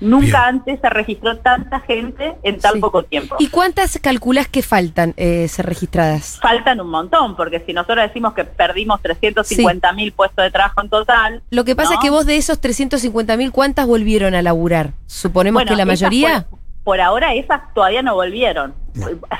Nunca 0.00 0.24
Bien. 0.26 0.36
antes 0.36 0.80
se 0.80 0.88
registró 0.90 1.36
tanta 1.38 1.80
gente 1.80 2.34
en 2.42 2.58
tan 2.58 2.74
Sí. 2.74 2.80
poco 2.80 3.02
tiempo. 3.02 3.36
¿Y 3.38 3.48
cuántas 3.48 3.98
calculas 3.98 4.48
que 4.48 4.62
faltan 4.62 5.12
eh, 5.16 5.46
ser 5.48 5.66
registradas? 5.66 6.38
Faltan 6.40 6.80
un 6.80 6.88
montón, 6.90 7.36
porque 7.36 7.60
si 7.66 7.72
nosotros 7.72 7.98
decimos 8.06 8.32
que 8.34 8.44
perdimos 8.44 9.00
350 9.02 9.92
mil 9.92 10.12
puestos 10.12 10.42
de 10.44 10.50
trabajo 10.50 10.80
en 10.82 10.88
total. 10.88 11.42
Lo 11.50 11.64
que 11.64 11.76
pasa 11.76 11.90
¿no? 11.90 11.94
es 11.98 12.00
que 12.02 12.10
vos 12.10 12.24
de 12.26 12.36
esos 12.36 12.60
350 12.60 13.36
mil, 13.36 13.52
¿cuántas 13.52 13.86
volvieron 13.86 14.34
a 14.34 14.42
laburar? 14.42 14.92
Suponemos 15.06 15.58
Bueno, 15.60 15.70
que 15.70 15.76
la 15.76 15.84
mayoría. 15.84 16.46
Por, 16.48 16.58
por 16.82 17.00
ahora 17.00 17.34
esas 17.34 17.60
todavía 17.74 18.02
no 18.02 18.14
volvieron. 18.14 18.74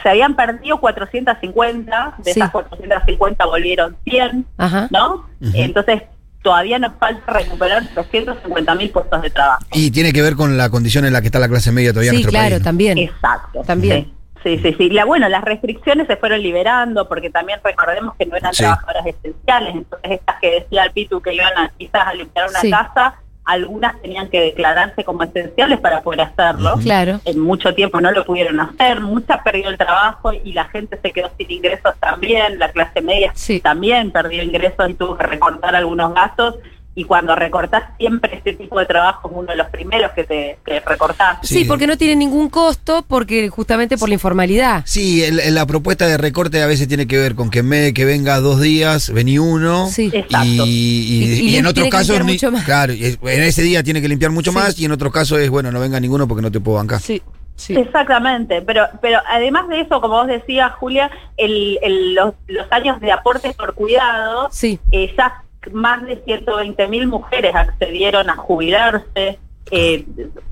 Se 0.03 0.09
habían 0.11 0.37
perdido 0.37 0.79
450, 0.81 2.15
de 2.19 2.25
Sí. 2.35 2.39
esas 2.41 2.51
450 2.51 3.47
volvieron 3.47 3.97
100, 4.05 4.47
Ajá. 4.59 4.89
¿no? 4.91 5.27
Entonces 5.55 6.03
todavía 6.43 6.79
nos 6.79 6.95
falta 6.99 7.33
recuperar 7.33 7.87
350 7.95 8.75
mil 8.75 8.91
puestos 8.91 9.23
de 9.23 9.31
trabajo. 9.31 9.63
Y 9.73 9.91
tiene 9.91 10.13
que 10.13 10.23
ver 10.23 10.37
con 10.37 10.57
la 10.57 10.71
condición 10.71 11.05
en 11.05 11.13
la 11.13 11.21
que 11.21 11.27
está 11.27 11.39
la 11.39 11.49
clase 11.49 11.73
media 11.73 11.91
todavía 11.93 12.11
en 12.13 12.17
Sí, 12.19 12.23
nuestro 12.23 12.31
claro, 12.39 12.51
país. 12.51 12.61
¿no? 12.61 12.65
también. 12.65 12.99
Exacto. 12.99 13.63
También. 13.67 14.13
Sí, 14.43 14.59
sí, 14.63 14.75
sí. 14.79 14.89
La, 14.89 15.05
bueno, 15.05 15.29
las 15.29 15.45
restricciones 15.45 16.07
se 16.07 16.17
fueron 16.17 16.41
liberando 16.43 17.07
porque 17.09 17.29
también 17.29 17.61
recordemos 17.63 18.15
que 18.19 18.25
no 18.25 18.37
eran 18.37 18.55
Sí. 18.55 18.63
trabajadoras 18.63 19.05
esenciales. 19.07 19.75
Entonces, 19.75 20.11
estas 20.13 20.37
que 20.41 20.51
decía 20.51 20.85
el 20.85 20.93
Pitu 20.93 21.21
que 21.21 21.35
iban 21.35 21.53
a, 21.59 21.71
quizás 21.77 22.07
a 22.07 22.15
limpiar 22.15 22.49
una 22.49 22.61
Sí. 22.61 22.71
casa, 22.71 23.15
algunas 23.51 24.01
tenían 24.03 24.29
que 24.29 24.41
declararse 24.41 25.05
como 25.05 25.23
esenciales 25.23 25.81
para 25.81 26.03
poder 26.03 26.23
hacerlo. 26.23 26.75
Claro. 26.83 27.21
En 27.25 27.39
mucho 27.41 27.75
tiempo 27.75 28.01
no 28.01 28.11
lo 28.13 28.25
pudieron 28.25 28.61
hacer, 28.61 29.01
mucha 29.01 29.43
perdió 29.43 29.69
el 29.69 29.77
trabajo 29.79 30.33
y 30.33 30.53
la 30.53 30.65
gente 30.67 30.99
se 31.03 31.11
quedó 31.13 31.31
sin 31.37 31.51
ingresos 31.51 31.95
también. 32.01 32.59
La 32.59 32.71
clase 32.71 33.01
media 33.01 33.33
Sí. 33.35 33.61
también 33.61 34.11
perdió 34.11 34.43
ingresos 34.43 34.89
y 34.89 34.95
tuvo 34.95 35.17
que 35.17 35.27
recortar 35.27 35.75
algunos 35.75 36.15
gastos. 36.15 36.57
Y 37.01 37.05
cuando 37.05 37.35
recortás 37.35 37.85
siempre 37.99 38.37
este 38.37 38.53
tipo 38.53 38.79
de 38.79 38.85
trabajo 38.85 39.29
es 39.31 39.35
uno 39.35 39.51
de 39.51 39.57
los 39.57 39.69
primeros 39.69 40.11
que 40.13 40.25
te 40.25 40.59
que 40.67 40.81
recortás. 40.81 41.39
Sí. 41.43 41.61
Sí. 41.61 41.65
porque 41.65 41.87
no 41.87 41.97
tiene 41.97 42.15
ningún 42.17 42.51
costo, 42.51 43.05
porque 43.09 43.49
justamente 43.49 43.97
por 43.97 44.09
la 44.11 44.15
informalidad. 44.15 44.83
Sí, 44.85 45.25
el- 45.25 45.41
el- 45.41 45.55
la 45.55 45.65
propuesta 45.67 46.07
de 46.07 46.19
recorte 46.19 46.63
a 46.63 46.67
veces 46.67 46.89
tiene 46.89 47.07
que 47.07 47.17
ver 47.17 47.35
con 47.35 47.49
que 47.51 47.61
en 47.61 47.71
vez 47.71 47.83
de 47.85 47.95
que 47.95 48.05
venga 48.05 48.39
dos 48.41 48.61
días, 48.61 49.11
vení 49.13 49.39
uno. 49.39 49.89
Sí. 49.89 50.11
Y, 50.13 50.37
y- 50.37 50.61
Y- 50.61 51.25
y 51.41 51.49
y 51.51 51.57
en 51.57 51.67
otros 51.67 51.89
casos, 51.89 52.23
ni- 52.25 52.37
claro, 52.39 52.93
en 52.93 53.43
ese 53.43 53.63
día 53.63 53.83
tiene 53.83 54.03
que 54.03 54.09
limpiar 54.09 54.31
mucho 54.31 54.51
Sí. 54.51 54.57
más 54.59 54.79
y 54.79 54.85
en 54.85 54.93
otros 54.93 55.11
casos 55.13 55.39
es, 55.39 55.49
bueno, 55.49 55.73
no 55.73 55.81
venga 55.81 55.99
ninguno 56.01 56.29
porque 56.29 56.43
no 56.43 56.51
te 56.53 56.61
puedo 56.61 56.77
bancar. 56.77 57.01
Sí. 57.01 57.23
Sí. 57.57 57.75
Exactamente, 57.77 58.63
pero 58.63 58.87
pero 59.03 59.19
además 59.29 59.69
de 59.69 59.83
eso, 59.83 60.01
como 60.01 60.15
vos 60.15 60.27
decías, 60.27 60.73
Julia, 60.79 61.11
el, 61.37 61.79
el- 61.83 62.15
los, 62.15 62.35
los 62.47 62.67
años 62.73 63.01
de 63.01 63.13
aportes 63.13 63.55
por 63.55 63.75
cuidado, 63.75 64.49
Sí. 64.51 64.79
eh, 64.93 65.13
ya 65.17 65.43
más 65.73 66.03
de 66.03 66.17
120 66.25 66.89
mil 66.89 67.07
mujeres 67.07 67.55
accedieron 67.55 68.31
a 68.31 68.37
jubilarse, 68.37 69.39
eh, 69.71 70.05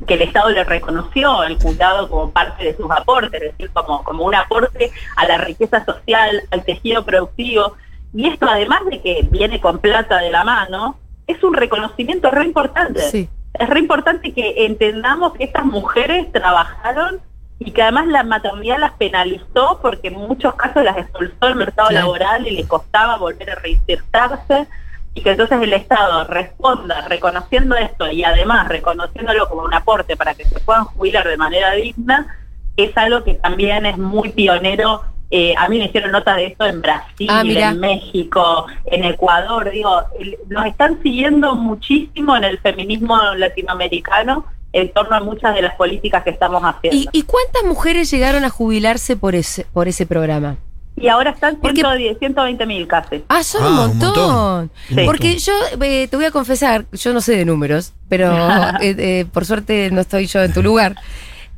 que 0.07 0.14
el 0.14 0.23
Estado 0.23 0.51
le 0.51 0.62
reconoció 0.64 1.42
el 1.42 1.59
cuidado 1.59 2.09
como 2.09 2.31
parte 2.31 2.64
de 2.64 2.77
sus 2.77 2.90
aportes, 2.90 3.42
es 3.42 3.53
decir, 3.53 3.71
como, 3.73 4.05
como 4.05 4.25
un 4.25 4.35
aporte 4.35 4.92
a 5.16 5.27
la 5.27 5.38
riqueza 5.38 5.85
social, 5.85 6.42
al 6.51 6.64
tejido 6.64 7.05
productivo. 7.05 7.75
Y 8.14 8.29
esto, 8.29 8.47
además 8.49 8.81
de 8.90 9.01
que 9.01 9.27
viene 9.31 9.61
con 9.61 9.79
plata 9.79 10.18
de 10.18 10.31
la 10.31 10.44
mano, 10.44 10.99
es 11.27 11.42
un 11.42 11.55
reconocimiento 11.55 12.31
re 12.31 12.44
importante. 12.44 13.01
Sí. 13.11 13.29
Es 13.55 13.68
re 13.68 13.81
importante 13.81 14.33
que 14.33 14.66
entendamos 14.66 15.33
que 15.33 15.44
estas 15.44 15.64
mujeres 15.64 16.31
trabajaron 16.31 17.21
y 17.59 17.73
que 17.73 17.83
además 17.83 18.07
la 18.07 18.23
maternidad 18.23 18.79
las 18.79 18.92
penalizó 18.92 19.81
porque 19.83 20.09
en 20.09 20.14
muchos 20.14 20.55
casos 20.55 20.85
las 20.85 20.97
expulsó 20.97 21.35
del 21.40 21.57
mercado 21.57 21.90
laboral 21.90 22.47
y 22.47 22.53
les 22.53 22.66
costaba 22.66 23.16
volver 23.16 23.51
a 23.51 23.55
reinsertarse 23.57 24.68
y 25.14 25.23
que 25.23 25.31
entonces 25.31 25.61
el 25.61 25.73
Estado 25.73 26.25
responda 26.25 27.07
reconociendo 27.09 27.77
esto 27.77 28.11
y 28.11 28.25
además 28.25 28.68
reconociéndolo 28.68 29.49
como 29.49 29.62
un 29.62 29.75
aporte 29.75 30.16
para 30.16 30.35
que 30.35 30.44
se 30.44 30.61
puedan 30.61 30.85
jubilar 30.85 31.27
de 31.27 31.37
manera 31.37 31.73
digna, 31.73 32.38
es 32.77 32.97
algo 32.97 33.25
que 33.25 33.35
también 33.35 33.87
es 33.87 33.99
muy 33.99 34.31
pionero. 34.31 35.03
Eh, 35.31 35.55
a 35.59 35.68
mí 35.68 35.79
me 35.79 35.87
hicieron 35.87 36.12
nota 36.12 36.37
de 36.37 36.47
esto 36.47 36.64
en 36.64 36.81
Brasil, 36.81 37.29
Ah, 37.31 37.42
en 37.44 37.81
México, 37.81 38.66
en 38.87 39.05
Ecuador. 39.05 39.71
Digo, 39.71 40.03
nos 40.49 40.66
están 40.66 41.03
siguiendo 41.03 41.55
muchísimo 41.55 42.37
en 42.37 42.44
el 42.44 42.59
feminismo 42.59 43.18
latinoamericano 43.37 44.47
en 44.73 44.92
torno 44.92 45.16
a 45.16 45.21
muchas 45.21 45.55
de 45.55 45.62
las 45.62 45.75
políticas 45.75 46.23
que 46.23 46.31
estamos 46.31 46.62
haciendo. 46.62 47.11
¿Y, 47.12 47.18
y 47.18 47.23
cuántas 47.23 47.64
mujeres 47.64 48.11
llegaron 48.11 48.44
a 48.44 48.51
jubilarse 48.51 49.16
por 49.16 49.35
ese, 49.35 49.66
por 49.73 49.88
ese 49.88 50.07
programa? 50.07 50.59
Y 51.01 51.09
ahora 51.09 51.31
están 51.31 51.57
Porque- 51.57 51.81
110, 51.81 52.19
120 52.19 52.67
mil 52.67 52.87
casi. 52.87 53.25
Ah, 53.29 53.43
son 53.43 53.63
Ah, 53.63 53.67
un 53.69 53.73
un 53.73 53.99
montón. 53.99 54.71
Sí. 54.89 55.03
Porque 55.05 55.39
yo 55.39 55.53
eh, 55.83 56.09
te 56.09 56.17
voy 56.17 56.25
a 56.27 56.31
confesar, 56.31 56.87
yo 56.93 57.13
no 57.13 57.21
sé 57.21 57.37
de 57.37 57.45
números, 57.45 57.93
pero 58.09 58.33
eh, 58.81 58.95
eh, 58.99 59.27
por 59.33 59.45
suerte 59.45 59.91
no 59.91 60.01
estoy 60.01 60.27
yo 60.27 60.43
en 60.43 60.53
tu 60.53 60.63
lugar. 60.63 60.97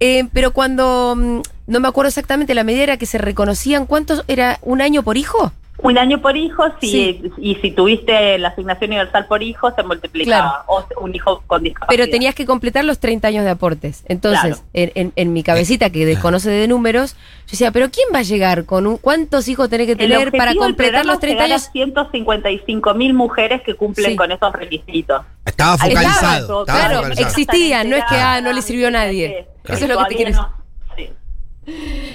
Eh, 0.00 0.24
pero 0.32 0.52
cuando, 0.52 1.14
mm, 1.16 1.40
no 1.66 1.80
me 1.80 1.88
acuerdo 1.88 2.08
exactamente, 2.08 2.54
la 2.54 2.64
medida 2.64 2.82
era 2.84 2.96
que 2.96 3.06
se 3.06 3.18
reconocían, 3.18 3.86
¿cuántos 3.86 4.24
era 4.28 4.58
un 4.62 4.80
año 4.80 5.02
por 5.02 5.16
hijo? 5.18 5.52
Un 5.82 5.96
año 5.98 6.20
por 6.20 6.36
hijo, 6.36 6.64
si, 6.80 6.90
Sí. 6.90 7.22
y 7.38 7.54
si 7.56 7.70
tuviste 7.70 8.38
la 8.38 8.48
asignación 8.48 8.90
universal 8.90 9.26
por 9.26 9.42
hijo, 9.42 9.70
se 9.74 9.82
multiplicaba. 9.82 10.64
O 10.66 10.84
un 11.00 11.14
hijo 11.14 11.42
con 11.46 11.62
discapacidad. 11.62 11.88
Pero 11.88 12.10
tenías 12.10 12.34
que 12.34 12.44
completar 12.46 12.84
los 12.84 12.98
30 12.98 13.28
años 13.28 13.44
de 13.44 13.50
aportes. 13.50 14.04
Entonces, 14.08 14.40
Claro. 14.56 14.62
en, 14.74 14.92
en- 14.94 15.12
en 15.16 15.32
mi 15.32 15.42
cabecita 15.42 15.90
que 15.90 16.04
desconoce 16.06 16.50
de 16.50 16.68
números, 16.68 17.14
yo 17.46 17.52
decía, 17.52 17.70
pero 17.72 17.90
¿quién 17.90 18.08
va 18.14 18.18
a 18.18 18.22
llegar 18.22 18.64
con 18.66 18.86
un, 18.86 18.96
cuántos 18.98 19.48
hijos 19.48 19.68
tenés 19.70 19.86
que 19.86 19.96
tener 19.96 20.30
para 20.32 20.54
completar 20.54 21.06
los 21.06 21.18
30 21.18 21.44
es 21.44 21.48
llegar 21.48 21.56
años? 21.56 21.68
a 21.68 21.72
155 21.72 22.94
mil 22.94 23.14
mujeres 23.14 23.62
que 23.62 23.74
cumplen 23.74 24.10
Sí. 24.12 24.16
con 24.16 24.30
esos 24.32 24.52
requisitos. 24.52 25.22
Estaba 25.44 25.78
focalizado. 25.78 26.12
estaba, 26.42 26.60
estaba 26.60 26.64
claro, 26.64 26.96
focalizado. 26.98 27.28
existía, 27.28 27.84
no 27.84 27.96
es 27.96 28.04
que, 28.08 28.16
ah, 28.16 28.40
no 28.40 28.52
le 28.52 28.62
sirvió 28.62 28.88
a 28.88 28.90
nadie. 28.90 29.46
Claro. 29.62 29.76
Eso 29.76 29.84
es 29.92 29.98
lo 29.98 30.06
que 30.06 30.14
te 30.24 30.30
no. 30.30 30.59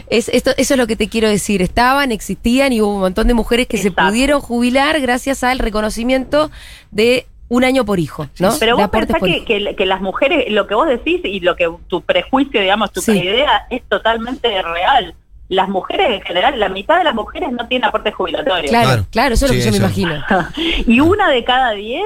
Es, 0.10 0.30
esto, 0.30 0.52
eso 0.58 0.74
es 0.74 0.78
lo 0.78 0.88
que 0.88 0.96
te 0.96 1.08
quiero 1.08 1.30
decir. 1.30 1.62
Estaban, 1.62 2.12
existían 2.12 2.74
y 2.74 2.82
hubo 2.82 2.94
un 2.96 3.00
montón 3.02 3.28
de 3.28 3.34
mujeres 3.34 3.68
que 3.68 3.78
se 3.78 3.92
pudieron 3.92 4.42
jubilar 4.42 5.00
gracias 5.00 5.44
al 5.44 5.60
reconocimiento 5.60 6.52
de 6.92 7.26
un 7.48 7.64
año 7.64 7.86
por 7.86 8.00
hijo, 8.00 8.28
¿no? 8.40 8.52
Pero 8.60 8.76
vos 8.76 8.90
pensás 8.90 9.20
por 9.20 9.30
que, 9.30 9.46
que, 9.46 9.76
que 9.76 9.86
las 9.86 10.02
mujeres, 10.02 10.46
lo 10.50 10.66
que 10.68 10.74
vos 10.76 10.88
decís 10.88 11.22
y 11.24 11.40
lo 11.42 11.56
que 11.56 11.72
tu 11.88 12.02
prejuicio, 12.02 12.60
digamos, 12.60 12.92
tu 12.92 13.02
Sí. 13.02 13.12
idea 13.20 13.68
es 13.70 13.84
totalmente 13.88 14.62
real. 14.62 15.14
Las 15.48 15.70
mujeres 15.70 16.08
en 16.10 16.22
general, 16.22 16.60
la 16.60 16.70
mitad 16.70 16.98
de 16.98 17.04
las 17.04 17.14
mujeres 17.14 17.52
no 17.52 17.68
tienen 17.68 17.88
aporte 17.88 18.12
jubilatorio. 18.12 18.68
Claro, 18.68 18.88
Claro. 18.88 19.06
claro, 19.12 19.34
eso 19.36 19.46
es 19.46 19.52
lo 19.52 19.58
que 19.58 19.64
yo 19.64 19.72
me 19.72 19.78
imagino. 19.78 20.24
y 20.88 21.00
una 21.02 21.30
de 21.30 21.44
cada 21.44 21.72
diez 21.72 22.04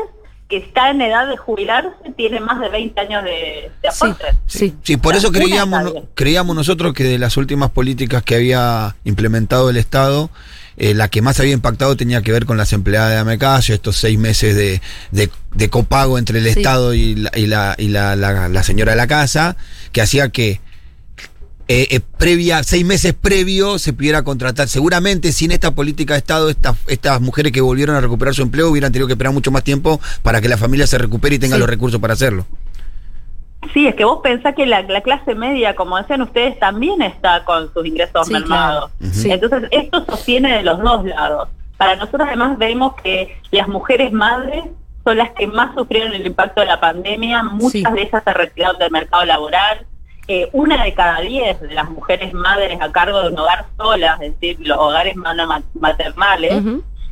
que 0.50 0.58
está 0.58 0.90
en 0.90 1.00
edad 1.02 1.28
de 1.28 1.38
jubilarse 1.38 1.90
tiene 2.18 2.40
más 2.40 2.60
de 2.60 2.70
20 2.70 3.00
años 3.00 3.24
de, 3.24 3.72
aporte. 3.88 4.26
sí. 4.48 4.74
Sí, 4.84 4.98
por 4.98 5.16
eso 5.16 5.32
creíamos, 5.32 5.94
creíamos 6.16 6.56
nosotros 6.56 6.94
que 6.94 7.04
de 7.04 7.20
las 7.20 7.38
últimas 7.38 7.70
políticas 7.70 8.24
que 8.24 8.36
había 8.36 8.96
implementado 9.04 9.70
el 9.70 9.78
Estado, 9.78 10.32
eh, 10.78 10.94
la 10.96 11.08
que 11.08 11.22
más 11.22 11.40
había 11.40 11.54
impactado 11.54 11.96
tenía 11.96 12.22
que 12.24 12.32
ver 12.32 12.46
con 12.46 12.58
las 12.58 12.74
empleadas 12.74 13.12
de 13.12 13.18
Amecasio, 13.18 13.76
estos 13.76 13.98
seis 13.98 14.18
meses 14.18 14.56
de, 14.56 14.82
de- 15.12 15.30
de 15.54 15.70
copago 15.70 16.18
entre 16.18 16.40
el 16.40 16.46
Sí. 16.46 16.52
Estado 16.60 16.94
y, 16.96 17.16
la, 17.16 17.32
y, 17.36 17.46
la, 17.46 17.76
y 17.78 17.90
la- 17.90 18.16
la- 18.16 18.50
la 18.50 18.64
señora 18.64 18.94
de 18.94 18.98
la 18.98 19.08
casa, 19.08 19.56
que 19.92 20.02
hacía 20.02 20.30
que 20.30 20.62
eh, 21.72 21.88
eh, 21.92 22.00
previa, 22.18 22.64
seis 22.64 22.84
meses 22.84 23.14
previo 23.14 23.78
se 23.78 23.94
pudiera 23.94 24.24
contratar. 24.24 24.68
Seguramente 24.68 25.32
sin 25.32 25.52
esta 25.52 25.72
política 25.76 26.14
de 26.16 26.20
Estado, 26.20 26.50
estas, 26.50 26.76
estas 26.88 27.22
mujeres 27.22 27.52
que 27.52 27.62
volvieron 27.62 27.96
a 27.96 28.02
recuperar 28.02 28.34
su 28.34 28.42
empleo 28.42 28.70
hubieran 28.70 28.92
tenido 28.92 29.06
que 29.08 29.14
esperar 29.14 29.32
mucho 29.34 29.52
más 29.52 29.64
tiempo 29.64 30.02
para 30.24 30.42
que 30.42 30.50
la 30.50 30.58
familia 30.58 30.88
se 30.88 30.98
recupere 30.98 31.36
y 31.36 31.40
tenga 31.40 31.56
Sí. 31.56 31.60
los 31.60 31.70
recursos 31.70 32.02
para 32.02 32.14
hacerlo. 32.16 32.46
Sí, 33.74 33.86
es 33.88 33.94
que 33.96 34.04
vos 34.06 34.20
pensás 34.24 34.56
que 34.56 34.66
la, 34.66 34.82
la 34.84 35.02
clase 35.02 35.36
media, 35.36 35.76
como 35.76 35.98
decían 35.98 36.22
ustedes, 36.22 36.58
también 36.60 37.02
está 37.02 37.44
con 37.46 37.72
sus 37.74 37.86
ingresos 37.86 38.26
Sí, 38.28 38.34
mermados. 38.34 38.90
claro. 39.00 39.34
Entonces, 39.34 39.70
esto 39.72 40.06
sostiene 40.06 40.58
de 40.58 40.64
los 40.64 40.80
dos 40.82 41.06
lados. 41.06 41.50
Para 41.78 41.96
nosotros 41.98 42.24
además 42.28 42.58
vemos 42.58 42.94
que 43.04 43.38
las 43.52 43.68
mujeres 43.68 44.12
madres 44.12 44.64
son 45.04 45.18
las 45.18 45.30
que 45.32 45.46
más 45.46 45.76
sufrieron 45.76 46.14
el 46.14 46.26
impacto 46.26 46.62
de 46.62 46.68
la 46.68 46.80
pandemia, 46.80 47.44
muchas 47.44 47.72
Sí. 47.74 47.84
de 47.96 48.02
ellas 48.02 48.24
se 48.24 48.34
retiraron 48.34 48.80
del 48.80 48.92
mercado 48.92 49.24
laboral. 49.26 49.86
Eh, 50.32 50.48
una 50.54 50.84
de 50.84 50.94
cada 50.94 51.22
diez 51.22 51.60
de 51.60 51.74
las 51.74 51.90
mujeres 51.90 52.32
madres 52.36 52.80
a 52.80 52.92
cargo 52.92 53.20
de 53.20 53.30
un 53.30 53.40
hogar 53.40 53.66
solas, 53.78 54.22
es 54.22 54.40
decir, 54.40 54.58
los 54.60 54.78
hogares 54.78 55.16
maternales, 55.74 56.54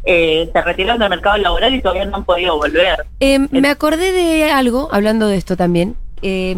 eh, 0.03 0.47
se 0.53 0.61
retiraron 0.61 0.99
del 0.99 1.09
mercado 1.09 1.35
laboral 1.37 1.73
y 1.73 1.81
todavía 1.81 2.05
no 2.05 2.17
han 2.17 2.25
podido 2.25 2.57
volver. 2.57 3.07
Eh, 3.19 3.39
me 3.49 3.69
acordé 3.69 4.11
de 4.11 4.51
algo, 4.51 4.89
hablando 4.91 5.27
de 5.27 5.35
esto 5.35 5.57
también, 5.57 5.95
eh, 6.21 6.55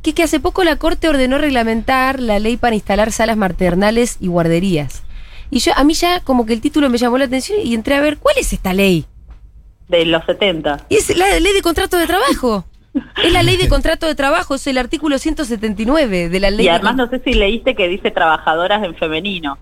que 0.00 0.10
es 0.10 0.16
que 0.16 0.22
hace 0.22 0.40
poco 0.40 0.64
la 0.64 0.76
Corte 0.76 1.06
ordenó 1.06 1.36
reglamentar 1.36 2.18
la 2.18 2.38
ley 2.38 2.56
para 2.56 2.76
instalar 2.76 3.12
salas 3.12 3.36
maternales 3.36 4.16
y 4.20 4.28
guarderías. 4.28 5.02
Y 5.50 5.58
yo, 5.58 5.72
a 5.76 5.84
mí 5.84 5.92
ya 5.92 6.20
como 6.20 6.46
que 6.46 6.54
el 6.54 6.62
título 6.62 6.88
me 6.88 6.96
llamó 6.96 7.18
la 7.18 7.26
atención 7.26 7.58
y 7.62 7.74
entré 7.74 7.96
a 7.96 8.00
ver, 8.00 8.16
¿cuál 8.16 8.36
es 8.38 8.54
esta 8.54 8.72
ley? 8.72 9.04
De 9.88 10.06
los 10.06 10.24
70. 10.24 10.86
Y 10.88 10.96
es 10.96 11.14
la 11.14 11.38
ley 11.38 11.52
de 11.52 11.60
contrato 11.60 11.98
de 11.98 12.06
trabajo. 12.06 12.64
Es 13.22 13.32
la 13.32 13.42
ley 13.42 13.56
de 13.56 13.68
contrato 13.68 14.06
de 14.06 14.14
trabajo, 14.14 14.56
es 14.56 14.66
el 14.66 14.78
artículo 14.78 15.18
179 15.18 16.28
de 16.28 16.40
la 16.40 16.50
ley 16.50 16.66
Y 16.66 16.68
de 16.68 16.74
además 16.74 16.96
no 16.96 17.08
sé 17.08 17.20
si 17.24 17.34
leíste 17.34 17.74
que 17.74 17.88
dice 17.88 18.10
trabajadoras 18.10 18.82
en 18.82 18.94
femenino. 18.96 19.58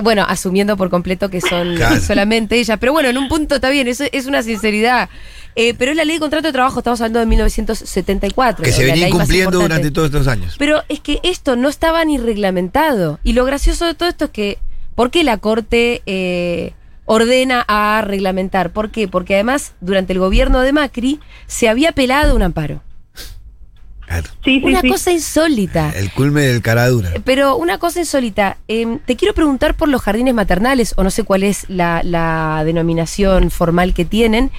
Bueno, 0.00 0.24
asumiendo 0.28 0.76
por 0.76 0.90
completo 0.90 1.28
que 1.28 1.40
son 1.40 1.74
Claro. 1.76 2.00
solamente 2.00 2.56
ellas. 2.58 2.78
Pero 2.80 2.92
bueno, 2.92 3.08
en 3.08 3.18
un 3.18 3.28
punto 3.28 3.56
está 3.56 3.70
bien, 3.70 3.88
eso 3.88 4.04
es 4.12 4.26
una 4.26 4.42
sinceridad. 4.42 5.08
Eh, 5.56 5.74
pero 5.76 5.90
es 5.90 5.96
la 5.96 6.04
ley 6.04 6.16
de 6.16 6.20
contrato 6.20 6.46
de 6.46 6.52
trabajo, 6.52 6.78
estamos 6.78 7.00
hablando 7.00 7.18
de 7.18 7.26
1974. 7.26 8.64
Que 8.64 8.72
se 8.72 8.84
venía 8.84 9.08
incumpliendo 9.08 9.58
durante 9.58 9.90
todos 9.90 10.06
estos 10.06 10.28
años. 10.28 10.54
Pero 10.58 10.82
es 10.88 11.00
que 11.00 11.18
esto 11.24 11.56
no 11.56 11.68
estaba 11.68 12.04
ni 12.04 12.18
reglamentado. 12.18 13.18
Y 13.24 13.32
lo 13.32 13.44
gracioso 13.44 13.86
de 13.86 13.94
todo 13.94 14.08
esto 14.08 14.26
es 14.26 14.30
que, 14.30 14.58
¿por 14.94 15.10
qué 15.10 15.24
la 15.24 15.38
Corte 15.38 16.02
eh, 16.06 16.74
ordena 17.08 17.64
a 17.66 18.02
reglamentar? 18.02 18.70
¿Por 18.70 18.90
qué? 18.90 19.08
Porque 19.08 19.34
además, 19.34 19.72
durante 19.80 20.12
el 20.12 20.18
gobierno 20.18 20.60
de 20.60 20.72
Macri, 20.72 21.20
se 21.46 21.68
había 21.68 21.92
pelado 21.92 22.36
un 22.36 22.42
amparo. 22.42 22.82
Claro. 24.06 24.28
Sí, 24.44 24.60
sí, 24.60 24.62
Una 24.64 24.80
sí. 24.82 24.88
cosa 24.88 25.10
insólita. 25.10 25.92
El 25.96 26.10
culme 26.12 26.42
del 26.42 26.62
caradura. 26.62 27.12
Pero 27.24 27.56
una 27.56 27.78
cosa 27.78 28.00
insólita, 28.00 28.58
em, 28.68 28.98
te 29.00 29.16
quiero 29.16 29.34
preguntar 29.34 29.74
por 29.74 29.88
los 29.88 30.00
jardines 30.02 30.34
maternales, 30.34 30.94
o 30.96 31.02
no 31.02 31.10
sé 31.10 31.24
cuál 31.24 31.42
es 31.42 31.68
la, 31.68 32.02
la 32.04 32.62
denominación 32.64 33.50
formal 33.50 33.94
que 33.94 34.04
tienen, 34.04 34.50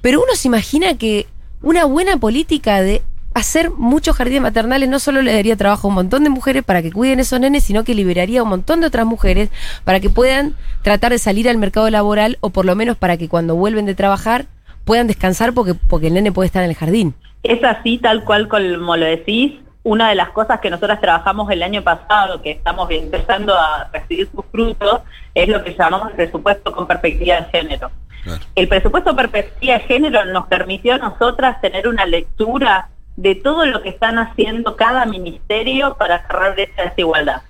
pero 0.00 0.20
uno 0.22 0.34
se 0.34 0.48
imagina 0.48 0.96
que 0.98 1.26
una 1.62 1.84
buena 1.84 2.16
política 2.16 2.80
de 2.80 3.02
hacer 3.34 3.70
muchos 3.70 4.16
jardines 4.16 4.42
maternales 4.42 4.88
no 4.88 4.98
solo 4.98 5.22
le 5.22 5.32
daría 5.32 5.56
trabajo 5.56 5.86
a 5.86 5.90
un 5.90 5.94
montón 5.94 6.24
de 6.24 6.30
mujeres 6.30 6.64
para 6.64 6.82
que 6.82 6.92
cuiden 6.92 7.20
esos 7.20 7.38
nenes, 7.40 7.64
sino 7.64 7.84
que 7.84 7.94
liberaría 7.94 8.40
a 8.40 8.42
un 8.42 8.48
montón 8.48 8.80
de 8.80 8.86
otras 8.86 9.06
mujeres 9.06 9.50
para 9.84 10.00
que 10.00 10.10
puedan 10.10 10.54
tratar 10.82 11.12
de 11.12 11.18
salir 11.18 11.48
al 11.48 11.58
mercado 11.58 11.88
laboral 11.90 12.38
o 12.40 12.50
por 12.50 12.64
lo 12.64 12.74
menos 12.74 12.96
para 12.96 13.16
que 13.16 13.28
cuando 13.28 13.54
vuelven 13.54 13.86
de 13.86 13.94
trabajar 13.94 14.46
puedan 14.84 15.06
descansar 15.06 15.52
porque, 15.52 15.74
porque 15.74 16.08
el 16.08 16.14
nene 16.14 16.32
puede 16.32 16.46
estar 16.46 16.64
en 16.64 16.70
el 16.70 16.76
jardín. 16.76 17.14
Es 17.42 17.62
así, 17.64 17.98
tal 17.98 18.24
cual 18.24 18.48
como 18.48 18.96
lo 18.96 19.06
decís. 19.06 19.60
Una 19.82 20.10
de 20.10 20.14
las 20.14 20.28
cosas 20.30 20.60
que 20.60 20.68
nosotras 20.68 21.00
trabajamos 21.00 21.50
el 21.50 21.62
año 21.62 21.82
pasado, 21.82 22.42
que 22.42 22.50
estamos 22.50 22.90
empezando 22.90 23.54
a 23.54 23.88
recibir 23.90 24.28
sus 24.30 24.44
frutos, 24.52 25.00
es 25.34 25.48
lo 25.48 25.64
que 25.64 25.74
llamamos 25.74 26.10
el 26.10 26.16
presupuesto 26.16 26.70
con 26.72 26.86
perspectiva 26.86 27.36
de 27.36 27.44
género. 27.44 27.90
Claro. 28.22 28.42
El 28.54 28.68
presupuesto 28.68 29.16
perspectiva 29.16 29.74
de 29.74 29.80
género 29.80 30.26
nos 30.26 30.48
permitió 30.48 30.94
a 30.94 30.98
nosotras 30.98 31.62
tener 31.62 31.88
una 31.88 32.04
lectura 32.04 32.90
de 33.16 33.34
todo 33.34 33.66
lo 33.66 33.82
que 33.82 33.90
están 33.90 34.18
haciendo 34.18 34.76
cada 34.76 35.04
ministerio 35.06 35.94
para 35.98 36.26
cerrar 36.26 36.58
esa 36.58 36.82
desigualdad. 36.82 37.42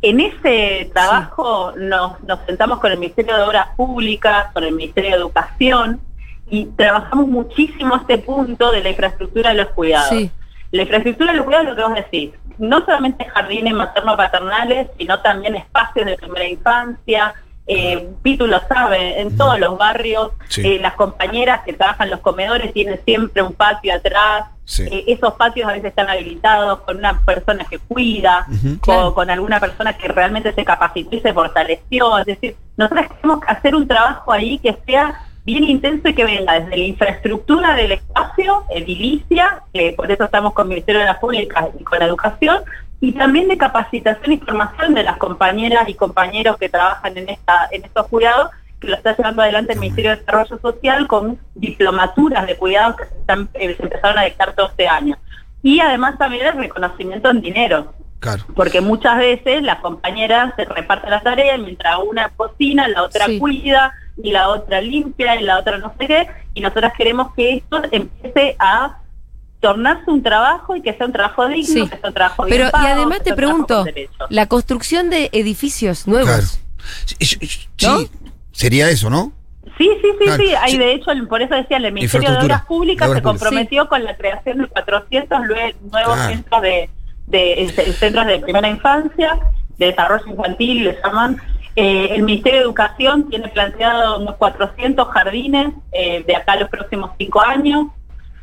En 0.00 0.18
ese 0.20 0.90
trabajo 0.92 1.72
nos, 1.76 2.20
nos 2.24 2.40
sentamos 2.46 2.80
con 2.80 2.90
el 2.90 2.98
Ministerio 2.98 3.36
de 3.36 3.42
Obras 3.44 3.68
Públicas, 3.76 4.46
con 4.52 4.64
el 4.64 4.72
Ministerio 4.74 5.10
de 5.10 5.16
Educación 5.16 6.00
y 6.50 6.66
trabajamos 6.66 7.28
muchísimo 7.28 7.94
este 7.96 8.18
punto 8.18 8.72
de 8.72 8.82
la 8.82 8.90
infraestructura 8.90 9.50
de 9.50 9.56
los 9.56 9.68
cuidados. 9.68 10.08
Sí. 10.08 10.30
La 10.72 10.82
infraestructura 10.82 11.30
de 11.32 11.36
los 11.38 11.44
cuidados 11.46 11.68
es 11.68 11.70
lo 11.70 11.76
que 11.76 11.82
vos 11.88 11.94
decís. 11.94 12.30
No 12.58 12.84
solamente 12.84 13.24
jardines 13.26 13.74
materno-paternales, 13.74 14.88
sino 14.98 15.20
también 15.20 15.54
espacios 15.54 16.06
de 16.06 16.16
primera 16.16 16.48
infancia. 16.48 17.34
Eh, 17.66 18.08
Pitu 18.22 18.46
lo 18.48 18.58
sabe, 18.66 19.20
en 19.20 19.36
todos 19.36 19.58
los 19.60 19.78
barrios, 19.78 20.32
Sí. 20.48 20.66
eh, 20.66 20.78
las 20.80 20.94
compañeras 20.94 21.60
que 21.64 21.74
trabajan 21.74 22.08
en 22.08 22.10
los 22.10 22.20
comedores 22.20 22.72
tienen 22.72 23.00
siempre 23.04 23.40
un 23.42 23.52
patio 23.52 23.94
atrás. 23.94 24.46
Sí. 24.72 24.84
Eh, 24.90 25.04
esos 25.08 25.34
patios 25.34 25.68
a 25.68 25.72
veces 25.72 25.90
están 25.90 26.08
habilitados 26.08 26.80
con 26.80 26.96
una 26.96 27.20
persona 27.20 27.66
que 27.68 27.78
cuida, 27.78 28.46
Ujú. 28.48 28.68
con, 28.68 28.78
Claro. 28.78 29.14
con 29.14 29.28
alguna 29.28 29.60
persona 29.60 29.92
que 29.98 30.08
realmente 30.08 30.50
se 30.54 30.64
capacitó 30.64 31.14
y 31.14 31.20
se 31.20 31.34
fortaleció. 31.34 32.16
Es 32.18 32.24
decir, 32.24 32.56
nosotros 32.78 33.06
queremos 33.08 33.40
hacer 33.46 33.74
un 33.74 33.86
trabajo 33.86 34.32
ahí 34.32 34.58
que 34.60 34.74
sea 34.86 35.26
bien 35.44 35.64
intenso 35.64 36.08
y 36.08 36.14
que 36.14 36.24
venga 36.24 36.58
desde 36.58 36.74
la 36.78 36.84
infraestructura 36.84 37.74
del 37.74 37.92
espacio, 37.92 38.64
edilicia, 38.74 39.62
que 39.74 39.92
por 39.94 40.10
eso 40.10 40.24
estamos 40.24 40.54
con 40.54 40.64
el 40.64 40.68
Ministerio 40.70 41.00
de 41.00 41.06
las 41.06 41.18
Públicas 41.18 41.66
y 41.78 41.84
con 41.84 41.98
la 41.98 42.06
educación, 42.06 42.58
y 43.02 43.12
también 43.12 43.48
de 43.48 43.58
capacitación 43.58 44.32
y 44.32 44.38
formación 44.38 44.94
de 44.94 45.02
las 45.02 45.18
compañeras 45.18 45.86
y 45.88 45.94
compañeros 45.94 46.56
que 46.56 46.70
trabajan 46.70 47.14
en 47.18 47.28
esta 47.28 47.68
en 47.72 47.84
estos 47.84 48.06
cuidados, 48.06 48.48
que 48.82 48.88
lo 48.88 48.96
está 48.96 49.16
llevando 49.16 49.40
adelante 49.42 49.72
el 49.72 49.78
Ministerio 49.80 50.10
de 50.10 50.16
Desarrollo 50.18 50.58
Social 50.60 51.06
con 51.08 51.38
diplomaturas 51.54 52.46
de 52.46 52.56
cuidados 52.56 52.96
que 52.96 53.04
se, 53.06 53.14
están, 53.18 53.48
eh, 53.54 53.74
se 53.76 53.82
empezaron 53.82 54.18
a 54.18 54.24
dictar 54.24 54.52
todo 54.54 54.68
este 54.68 54.86
año. 54.86 55.16
Y 55.62 55.80
además 55.80 56.18
también 56.18 56.46
el 56.46 56.54
reconocimiento 56.54 57.30
en 57.30 57.40
dinero, 57.40 57.94
Claro. 58.18 58.44
porque 58.54 58.80
muchas 58.80 59.16
veces 59.18 59.62
las 59.62 59.78
compañeras 59.80 60.52
se 60.56 60.64
reparten 60.64 61.10
las 61.10 61.22
tareas, 61.22 61.58
mientras 61.60 61.96
una 62.06 62.28
cocina, 62.30 62.86
la 62.88 63.02
otra 63.04 63.26
Sí. 63.26 63.38
cuida, 63.38 63.92
y 64.22 64.30
la 64.30 64.48
otra 64.50 64.80
limpia, 64.80 65.36
y 65.40 65.44
la 65.44 65.58
otra 65.58 65.78
no 65.78 65.94
sé 65.98 66.06
qué, 66.06 66.28
y 66.54 66.60
nosotras 66.60 66.92
queremos 66.98 67.32
que 67.34 67.54
esto 67.54 67.80
empiece 67.90 68.56
a 68.58 68.98
tornarse 69.60 70.10
un 70.10 70.22
trabajo 70.22 70.74
y 70.76 70.82
que 70.82 70.92
sea 70.94 71.06
un 71.06 71.12
trabajo 71.12 71.46
digno, 71.48 71.84
Sí. 71.84 71.88
que 71.88 71.96
sea 71.96 72.08
un 72.08 72.14
trabajo 72.14 72.44
bien 72.44 72.56
Pero, 72.58 72.68
y 72.68 72.72
pago, 72.72 72.86
además 72.88 73.18
que 73.18 73.24
te 73.24 73.34
pregunto, 73.34 73.84
la 74.28 74.46
construcción 74.48 75.08
de 75.08 75.30
edificios 75.32 76.06
nuevos. 76.08 76.28
Claro. 76.28 76.46
Sí, 77.04 77.14
sí, 77.20 77.46
sí, 77.46 77.68
¿No? 77.86 77.98
Sería 78.52 78.88
eso, 78.90 79.10
¿no? 79.10 79.32
Sí, 79.78 79.88
sí, 80.02 80.08
sí, 80.18 80.24
Claro, 80.24 80.42
sí. 80.42 80.54
Ahí 80.60 80.76
de 80.78 80.92
hecho, 80.92 81.10
el- 81.12 81.26
por 81.28 81.40
eso 81.42 81.54
decía, 81.54 81.76
el 81.78 81.92
Ministerio 81.92 82.30
de 82.32 82.36
Obras 82.44 82.64
Públicas 82.66 83.08
de 83.08 83.14
se 83.16 83.22
públicas. 83.22 83.40
comprometió 83.40 83.88
con 83.88 84.04
la 84.04 84.16
creación 84.16 84.58
de 84.58 84.66
400 84.68 85.40
lue- 85.40 85.74
nuevos 85.90 86.18
centros 86.26 86.62
de, 86.62 86.90
de, 87.26 87.62
eh, 87.64 87.68
centros 87.70 88.26
de 88.26 88.38
primera 88.40 88.68
infancia, 88.68 89.38
de 89.78 89.86
desarrollo 89.86 90.26
infantil, 90.26 90.84
le 90.84 90.98
llaman. 91.02 91.40
Eh, 91.74 92.08
el 92.16 92.22
Ministerio 92.24 92.58
de 92.58 92.64
Educación 92.64 93.30
tiene 93.30 93.48
planteado 93.48 94.18
unos 94.20 94.36
400 94.36 95.08
jardines 95.08 95.72
eh, 95.92 96.22
de 96.26 96.36
acá 96.36 96.52
a 96.52 96.56
los 96.56 96.68
próximos 96.68 97.12
cinco 97.18 97.40
años. 97.40 97.86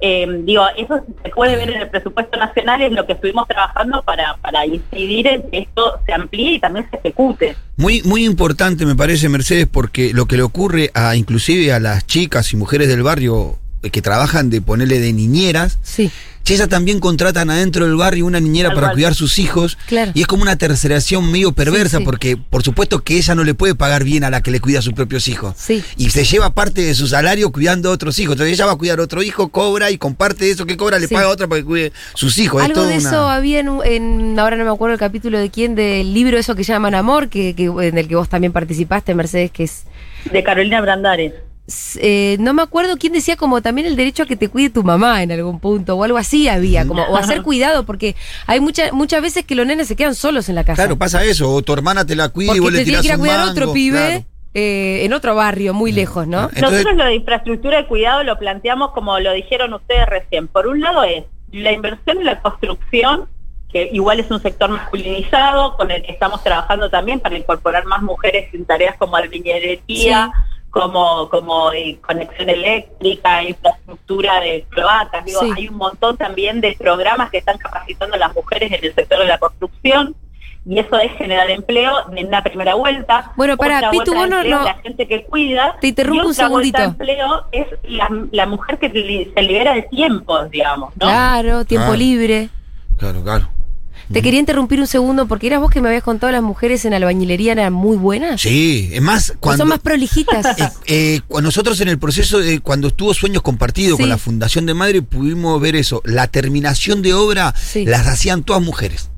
Eh, 0.02 0.26
digo, 0.44 0.64
eso 0.78 1.06
se 1.24 1.30
puede 1.30 1.58
ver 1.58 1.70
en 1.70 1.82
el 1.82 1.90
presupuesto 1.90 2.38
nacional, 2.38 2.82
es 2.82 2.92
lo 2.92 3.06
que 3.06 3.14
estuvimos 3.14 3.48
trabajando 3.48 4.02
para, 4.04 4.38
para 4.38 4.66
incidir 4.66 5.28
en 5.28 5.50
que 5.50 5.60
esto 5.60 6.00
se 6.06 6.14
amplíe 6.14 6.54
y 6.54 6.60
también 6.60 6.88
se 6.90 6.98
ejecute. 6.98 7.56
Muy, 7.76 8.02
muy 8.04 8.26
importante 8.26 8.86
me 8.86 8.96
parece, 8.96 9.28
Mercedes, 9.28 9.68
porque 9.68 10.14
lo 10.14 10.26
que 10.26 10.38
le 10.38 10.44
ocurre 10.44 10.92
a 10.94 11.16
inclusive 11.16 11.74
a 11.74 11.80
las 11.80 12.06
chicas 12.06 12.54
y 12.54 12.58
mujeres 12.58 12.88
del 12.88 13.04
barrio 13.04 13.58
que 13.82 14.02
trabajan 14.02 14.50
de 14.50 14.62
ponerle 14.62 15.00
de 15.00 15.14
niñeras. 15.14 15.80
Sí. 15.84 16.12
Y 16.46 16.54
ellas 16.54 16.68
también 16.68 17.00
contratan 17.00 17.52
adentro 17.52 17.86
del 17.86 17.96
barrio 17.96 18.26
una 18.26 18.40
niñera 18.40 18.70
para 18.70 18.88
cual. 18.88 18.94
cuidar 18.94 19.14
sus 19.14 19.38
hijos. 19.38 19.78
Claro. 19.86 20.12
Y 20.16 20.22
es 20.22 20.26
como 20.28 20.42
una 20.42 20.56
terceración 20.56 21.32
medio 21.32 21.52
perversa, 21.52 22.00
sí. 22.00 22.04
porque 22.04 22.38
por 22.38 22.64
supuesto 22.64 23.04
que 23.04 23.18
ella 23.18 23.36
no 23.36 23.44
le 23.44 23.54
puede 23.54 23.76
pagar 23.76 24.04
bien 24.04 24.24
a 24.24 24.32
la 24.32 24.42
que 24.42 24.50
le 24.50 24.60
cuida 24.60 24.80
a 24.80 24.82
sus 24.82 24.94
propios 24.94 25.28
hijos. 25.28 25.54
Sí. 25.58 25.84
Y 25.96 26.10
se 26.10 26.24
lleva 26.24 26.50
parte 26.56 26.82
de 26.82 26.96
su 26.96 27.08
salario 27.08 27.52
cuidando 27.52 27.90
a 27.90 27.92
otros 27.92 28.18
hijos. 28.18 28.34
Entonces 28.34 28.54
ella 28.56 28.66
va 28.66 28.72
a 28.72 28.76
cuidar 28.78 29.00
a 29.00 29.04
otro 29.04 29.22
hijo, 29.22 29.50
cobra 29.50 29.92
y 29.92 30.00
con 30.00 30.16
parte 30.16 30.46
de 30.46 30.52
eso 30.52 30.66
que 30.66 30.76
cobra 30.76 30.98
le 30.98 31.08
Sí. 31.08 31.14
paga 31.14 31.28
a 31.28 31.30
otra 31.30 31.48
para 31.48 31.62
que 31.62 31.66
cuide 31.66 31.94
sus 32.16 32.36
hijos. 32.40 32.62
Es 32.64 32.66
Algo 32.70 32.82
toda 32.82 32.88
de 32.94 32.98
una- 32.98 33.10
eso 33.10 33.30
había 33.30 33.60
en, 33.60 33.70
un- 33.70 33.86
en- 33.86 34.40
ahora 34.40 34.58
no 34.58 34.66
me 34.66 34.72
acuerdo 34.72 34.94
el 34.94 35.00
capítulo 35.00 35.38
de 35.38 35.52
quién, 35.52 35.76
del 35.76 36.16
libro 36.16 36.36
eso 36.40 36.56
que 36.56 36.64
llaman 36.64 36.96
Amor, 36.96 37.30
que, 37.30 37.54
que- 37.54 37.66
en 37.66 37.96
el 38.00 38.08
que 38.08 38.16
vos 38.16 38.28
también 38.28 38.54
participaste, 38.54 39.14
Mercedes, 39.14 39.52
que 39.52 39.66
es... 39.66 39.84
De 40.32 40.44
Carolina 40.44 40.82
Brandari. 40.82 41.32
Eh, 42.02 42.38
no 42.40 42.54
me 42.54 42.62
acuerdo 42.62 42.98
quién 42.98 43.14
decía 43.14 43.36
como 43.36 43.62
también 43.62 43.88
el 43.88 43.96
derecho 43.96 44.24
a 44.24 44.26
que 44.26 44.36
te 44.36 44.50
cuide 44.50 44.70
tu 44.70 44.84
mamá 44.84 45.24
en 45.24 45.32
algún 45.32 45.60
punto 45.60 45.96
o 45.96 46.04
algo 46.04 46.18
así 46.18 46.48
había, 46.48 46.86
como 46.86 47.04
o 47.04 47.16
a 47.16 47.24
ser 47.24 47.42
cuidado 47.44 47.86
porque 47.86 48.16
hay 48.48 48.60
muchas 48.60 48.92
muchas 48.94 49.22
veces 49.22 49.46
que 49.46 49.56
los 49.56 49.66
nenes 49.66 49.88
se 49.88 49.96
quedan 49.96 50.16
solos 50.16 50.50
en 50.50 50.56
la 50.56 50.64
casa. 50.64 50.84
Claro, 50.84 50.98
pasa 50.98 51.24
eso. 51.24 51.52
O 51.52 51.62
tu 51.62 51.74
hermana 51.74 52.06
te 52.06 52.16
la 52.16 52.30
cuida 52.30 52.56
y 52.56 52.60
vos 52.60 52.72
le 52.72 52.80
te 52.80 52.84
tiene 52.86 53.02
tirás 53.02 53.02
que 53.02 53.08
ir 53.08 53.14
a 53.14 53.18
cuidar 53.18 53.38
mango, 53.40 53.52
otro 53.52 53.74
pibe 53.74 53.98
claro. 53.98 54.26
eh, 54.54 55.06
en 55.06 55.14
otro 55.14 55.36
barrio 55.36 55.74
muy 55.74 55.92
lejos, 55.92 56.28
¿no? 56.28 56.50
Entonces- 56.54 56.72
Nosotros 56.84 56.96
lo 56.96 57.06
de 57.06 57.16
infraestructura 57.16 57.78
de 57.78 57.88
cuidado 57.88 58.24
lo 58.24 58.38
planteamos 58.40 58.92
como 58.92 59.20
lo 59.20 59.32
dijeron 59.34 59.74
ustedes 59.74 60.06
recién. 60.08 60.48
Por 60.48 60.68
un 60.68 60.82
lado 60.82 61.04
es 61.04 61.24
la 61.52 61.72
inversión 61.72 62.20
en 62.20 62.26
la 62.26 62.40
construcción, 62.42 63.28
que 63.72 63.88
igual 63.92 64.20
es 64.20 64.32
un 64.32 64.42
sector 64.42 64.70
masculinizado, 64.70 65.76
con 65.78 65.92
el 65.92 66.02
que 66.04 66.12
estamos 66.12 66.44
trabajando 66.44 66.90
también 66.90 67.20
para 67.20 67.38
incorporar 67.38 67.86
más 67.86 68.02
mujeres 68.02 68.52
en 68.54 68.66
tareas 68.66 68.96
como 68.98 69.16
albañilería, 69.16 70.32
como, 70.70 71.30
como 71.30 71.72
eh, 71.72 71.98
conexión 72.06 72.50
eléctrica, 72.50 73.44
infraestructura 73.44 74.40
de 74.40 74.66
cloacas. 74.70 75.26
Digo, 75.26 75.40
Sí. 75.42 75.52
hay 75.56 75.68
un 75.68 75.76
montón 75.78 76.18
también 76.18 76.62
de 76.62 76.76
programas 76.80 77.30
que 77.32 77.38
están 77.40 77.58
capacitando 77.58 78.16
a 78.16 78.20
las 78.20 78.34
mujeres 78.36 78.72
en 78.72 78.84
el 78.86 78.94
sector 78.94 79.20
de 79.20 79.26
la 79.26 79.38
construcción. 79.38 80.16
Y 80.66 80.78
eso 80.78 81.00
es 81.00 81.12
generar 81.14 81.50
empleo 81.50 81.94
en 82.16 82.28
una 82.28 82.44
primera 82.44 82.76
vuelta. 82.76 83.32
Bueno, 83.38 83.56
pará, 83.58 83.78
Otra 83.78 83.92
Pitu, 83.92 84.14
vos 84.14 84.30
no- 84.30 84.44
la 84.44 84.74
gente 84.84 85.08
que 85.08 85.24
cuida. 85.24 85.78
Te 85.80 85.88
interrumpo 85.88 86.24
y 86.24 86.28
un 86.28 86.34
vuelta 86.34 86.44
de 86.44 86.48
segundito. 86.48 86.84
empleo 86.84 87.46
es 87.52 87.68
la, 87.84 88.10
la 88.32 88.46
mujer 88.46 88.78
que 88.78 88.90
li- 88.90 89.32
se 89.34 89.42
libera 89.42 89.74
de 89.74 89.84
tiempos, 89.84 90.50
digamos, 90.52 90.90
¿no? 90.98 91.08
Claro, 91.08 91.66
tiempo 91.66 91.86
Claro. 91.88 91.98
libre. 91.98 92.50
Claro, 92.98 93.24
claro. 93.24 93.50
Te 94.12 94.22
quería 94.24 94.40
interrumpir 94.40 94.80
un 94.80 94.88
segundo 94.88 95.28
porque 95.28 95.48
eras 95.48 95.60
vos 95.60 95.70
que 95.70 95.82
me 95.82 95.88
habías 95.90 96.04
contado 96.04 96.32
las 96.32 96.42
mujeres 96.42 96.84
en 96.86 96.94
albañilería 96.94 97.52
eran 97.52 97.74
muy 97.74 97.96
buenas. 97.96 98.42
Sí, 98.42 98.90
es 98.92 99.02
más, 99.02 99.34
cuando. 99.40 99.62
son 99.64 99.70
más 99.70 99.80
prolijitas. 99.80 100.46
Eh, 100.88 101.22
eh, 101.28 101.42
nosotros 101.42 101.80
en 101.82 101.88
el 101.90 102.00
proceso 102.00 102.40
de 102.40 102.60
cuando 102.60 102.88
estuvo 102.88 103.14
Sueños 103.14 103.44
Compartidos 103.44 103.98
Sí. 103.98 104.04
con 104.04 104.10
la 104.10 104.18
Fundación 104.18 104.66
de 104.66 104.74
Madre 104.74 105.02
pudimos 105.02 105.60
ver 105.62 105.76
eso. 105.76 106.02
La 106.06 106.28
terminación 106.28 107.02
de 107.02 107.14
obra 107.14 107.54
Sí. 107.56 107.86
las 107.86 108.08
hacían 108.08 108.44
todas 108.44 108.62
mujeres. 108.62 109.10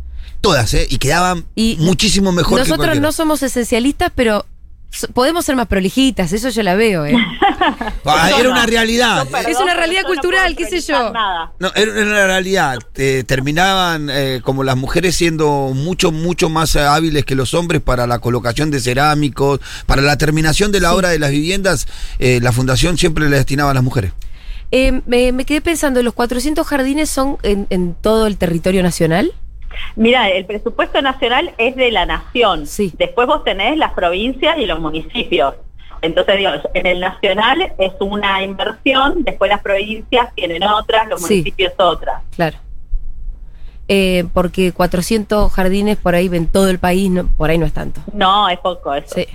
Todas, 0.41 0.73
¿eh? 0.73 0.87
Y 0.89 0.97
quedaban 0.97 1.45
Y 1.55 1.77
muchísimo 1.79 2.31
mejor 2.31 2.59
Nosotros 2.59 2.99
no 2.99 3.11
somos 3.11 3.43
esencialistas, 3.43 4.11
pero 4.15 4.45
podemos 5.13 5.45
ser 5.45 5.55
más 5.55 5.67
prolijitas, 5.67 6.33
eso 6.33 6.49
yo 6.49 6.63
la 6.63 6.75
veo, 6.75 7.05
¿eh? 7.05 7.15
Ah, 8.05 8.29
era 8.33 8.43
no. 8.45 8.51
una 8.51 8.65
realidad. 8.65 9.27
Es 9.47 9.57
una 9.59 9.73
realidad 9.75 10.01
no 10.03 10.07
cultural, 10.09 10.55
qué 10.55 10.65
sé 10.65 10.81
yo. 10.81 11.11
Nada. 11.13 11.53
No, 11.59 11.71
era 11.75 11.91
una 11.91 12.25
realidad. 12.25 12.79
Te- 12.93 13.23
terminaban 13.23 14.09
eh, 14.11 14.41
como 14.43 14.63
las 14.63 14.75
mujeres 14.75 15.15
siendo 15.15 15.71
mucho, 15.75 16.11
mucho 16.11 16.49
más 16.49 16.75
eh, 16.75 16.81
hábiles 16.81 17.23
que 17.25 17.35
los 17.35 17.53
hombres 17.53 17.79
para 17.81 18.07
la 18.07 18.17
colocación 18.19 18.71
de 18.71 18.79
cerámicos, 18.79 19.59
para 19.85 20.01
la 20.01 20.17
terminación 20.17 20.71
de 20.71 20.79
la 20.81 20.89
Sí. 20.89 20.95
obra 20.95 21.09
de 21.09 21.19
las 21.19 21.29
viviendas. 21.31 21.87
eh, 22.19 22.39
la 22.41 22.51
fundación 22.51 22.97
siempre 22.97 23.29
le 23.29 23.35
destinaba 23.37 23.71
a 23.71 23.73
las 23.75 23.83
mujeres. 23.83 24.11
Eh, 24.71 25.01
me, 25.05 25.31
me 25.31 25.45
quedé 25.45 25.61
pensando, 25.61 26.01
¿los 26.01 26.13
400 26.13 26.65
jardines 26.65 27.09
son 27.09 27.37
en, 27.43 27.67
en 27.69 27.93
todo 27.93 28.25
el 28.25 28.37
territorio 28.37 28.81
nacional? 28.81 29.31
Mira, 29.95 30.29
el 30.29 30.45
presupuesto 30.45 31.01
nacional 31.01 31.53
es 31.57 31.75
de 31.75 31.91
la 31.91 32.05
nación. 32.05 32.65
Sí. 32.67 32.91
Después 32.97 33.27
vos 33.27 33.43
tenés 33.43 33.77
las 33.77 33.93
provincias 33.93 34.57
y 34.57 34.65
los 34.65 34.79
municipios. 34.79 35.55
Entonces, 36.01 36.37
digo, 36.37 36.49
en 36.73 36.85
el 36.87 36.99
nacional 36.99 37.73
es 37.77 37.91
una 37.99 38.41
inversión, 38.43 39.23
después 39.23 39.49
las 39.49 39.61
provincias 39.61 40.33
tienen 40.35 40.63
otras, 40.63 41.07
los 41.07 41.21
Sí. 41.21 41.35
municipios 41.35 41.73
otras. 41.77 42.23
Claro. 42.35 42.57
Eh, 43.87 44.23
porque 44.33 44.71
400 44.71 45.51
jardines 45.51 45.97
por 45.97 46.15
ahí 46.15 46.29
en 46.31 46.47
todo 46.47 46.69
el 46.69 46.79
país, 46.79 47.09
no, 47.11 47.27
por 47.27 47.49
ahí 47.49 47.57
no 47.57 47.65
es 47.65 47.73
tanto. 47.73 47.99
No, 48.13 48.47
es 48.47 48.57
poco 48.59 48.93
eso. 48.95 49.15
Sí. 49.15 49.27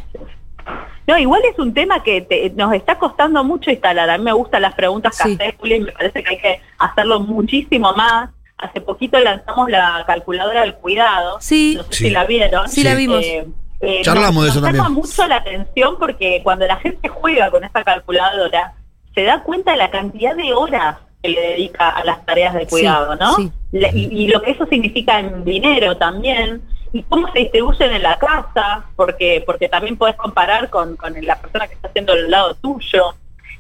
No, 1.07 1.17
igual 1.19 1.43
es 1.53 1.59
un 1.59 1.73
tema 1.73 2.03
que 2.03 2.23
te- 2.23 2.51
nos 2.51 2.73
está 2.73 2.99
costando 2.99 3.45
mucho 3.45 3.71
instalar. 3.71 4.09
A 4.11 4.19
mí 4.19 4.25
me 4.25 4.33
gustan 4.33 4.63
las 4.63 4.75
preguntas 4.75 5.17
que 5.17 5.29
Sí. 5.29 5.35
haces, 5.41 5.55
Juli, 5.59 5.81
me 5.81 5.93
parece 5.93 6.23
que 6.23 6.31
hay 6.31 6.39
que 6.39 6.61
hacerlo 6.79 7.21
muchísimo 7.21 7.93
más. 7.93 8.31
Hace 8.59 8.81
poquito 8.81 9.19
lanzamos 9.21 9.71
la 9.71 10.03
calculadora 10.07 10.63
del 10.63 10.75
cuidado. 10.75 11.39
Sí. 11.41 11.75
No 11.77 11.83
sé 11.85 11.93
Sí. 11.93 12.05
si 12.07 12.11
la 12.11 12.25
vieron. 12.25 12.69
Sí, 12.69 12.83
la 12.83 12.95
vimos. 12.95 13.23
Eh, 13.25 13.47
eh, 13.81 14.01
Charlamos 14.03 14.35
nos- 14.37 14.45
de 14.45 14.51
eso 14.51 14.61
nos 14.61 14.73
llama 14.73 14.89
mucho 14.89 15.27
la 15.27 15.37
atención 15.37 15.97
porque 15.99 16.41
cuando 16.43 16.67
la 16.67 16.77
gente 16.77 17.09
juega 17.09 17.51
con 17.51 17.63
esta 17.65 17.85
calculadora, 17.85 18.73
se 19.15 19.23
da 19.25 19.43
cuenta 19.43 19.73
de 19.73 19.77
la 19.77 19.91
cantidad 19.91 20.35
de 20.35 20.55
horas 20.55 20.97
que 21.23 21.29
le 21.31 21.41
dedica 21.41 21.91
a 21.91 22.05
las 22.05 22.25
tareas 22.25 22.55
de 22.55 22.61
Sí, 22.61 22.67
cuidado, 22.67 23.15
¿no? 23.17 23.35
sí. 23.37 23.51
Le- 23.73 23.91
y, 23.95 24.25
y 24.25 24.29
lo 24.29 24.41
que 24.41 24.53
eso 24.53 24.65
significa 24.67 25.19
en 25.21 25.45
dinero 25.45 25.97
también, 25.97 26.63
y 26.93 27.03
cómo 27.03 27.31
se 27.33 27.41
distribuyen 27.41 27.93
en 27.93 28.03
la 28.03 28.17
casa, 28.19 28.85
porque 28.97 29.43
porque 29.45 29.69
también 29.69 29.97
puedes 29.99 30.17
comparar 30.17 30.71
con, 30.71 30.97
con 30.97 31.15
la 31.27 31.37
persona 31.39 31.67
que 31.69 31.75
está 31.75 31.89
haciendo 31.89 32.13
al 32.15 32.31
lado 32.31 32.55
tuyo. 32.55 33.15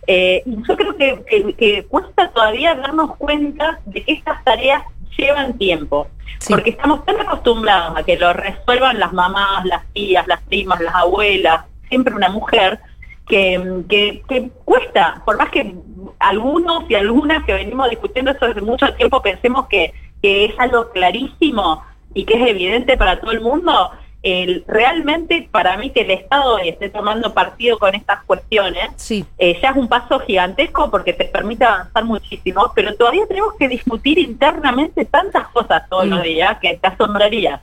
Eh, 0.07 0.42
yo 0.47 0.77
creo 0.77 0.97
que, 0.97 1.25
que- 1.29 1.55
que 1.55 1.85
cuesta 1.87 2.31
todavía 2.31 2.75
darnos 2.75 3.16
cuenta 3.16 3.81
de 3.87 4.03
que 4.05 4.12
estas 4.12 4.42
tareas 4.45 4.83
llevan 5.16 5.57
tiempo, 5.59 6.09
Sí. 6.38 6.53
porque 6.53 6.71
estamos 6.71 7.05
tan 7.07 7.19
acostumbrados 7.21 7.97
a 7.99 8.03
que 8.03 8.16
lo 8.19 8.33
resuelvan 8.33 8.99
las 9.01 9.12
mamás, 9.12 9.64
las 9.64 9.85
tías, 9.92 10.27
las 10.27 10.40
primas, 10.42 10.81
las 10.81 10.95
abuelas, 10.95 11.64
siempre 11.88 12.14
una 12.14 12.29
mujer, 12.29 12.79
que, 13.27 13.83
que, 13.88 14.23
que 14.29 14.51
cuesta, 14.64 15.23
por 15.25 15.37
más 15.38 15.49
que 15.51 15.75
algunos 16.21 16.88
y 16.88 16.95
algunas 16.95 17.45
que 17.45 17.55
venimos 17.55 17.90
discutiendo 17.90 18.31
esto 18.31 18.47
desde 18.47 18.61
mucho 18.61 18.92
tiempo 18.95 19.21
pensemos 19.21 19.66
que, 19.66 19.92
que 20.23 20.45
es 20.45 20.55
algo 20.59 20.90
clarísimo 20.90 21.83
y 22.14 22.25
que 22.25 22.35
es 22.40 22.49
evidente 22.49 22.97
para 22.97 23.19
todo 23.21 23.33
el 23.33 23.40
mundo, 23.40 23.90
el- 24.27 24.65
realmente 24.67 25.49
para 25.53 25.77
mí 25.77 25.91
que 25.91 26.01
el 26.01 26.11
Estado 26.11 26.59
esté 26.59 26.89
tomando 26.91 27.33
partido 27.33 27.79
con 27.79 27.95
estas 27.95 28.25
cuestiones 28.25 28.89
Sí. 28.97 29.25
eh, 29.39 29.57
ya 29.62 29.71
es 29.71 29.77
un 29.77 29.87
paso 29.89 30.19
gigantesco 30.21 30.91
porque 30.91 31.12
te 31.12 31.27
permite 31.27 31.65
avanzar 31.65 32.05
muchísimo, 32.05 32.73
pero 32.75 32.95
todavía 32.97 33.25
tenemos 33.29 33.55
que 33.59 33.69
discutir 33.69 34.19
internamente 34.19 35.05
tantas 35.05 35.47
cosas 35.49 35.89
todos 35.89 36.07
Mm. 36.07 36.11
los 36.11 36.23
días 36.25 36.59
que 36.61 36.77
te 36.77 36.87
asombraría. 36.89 37.61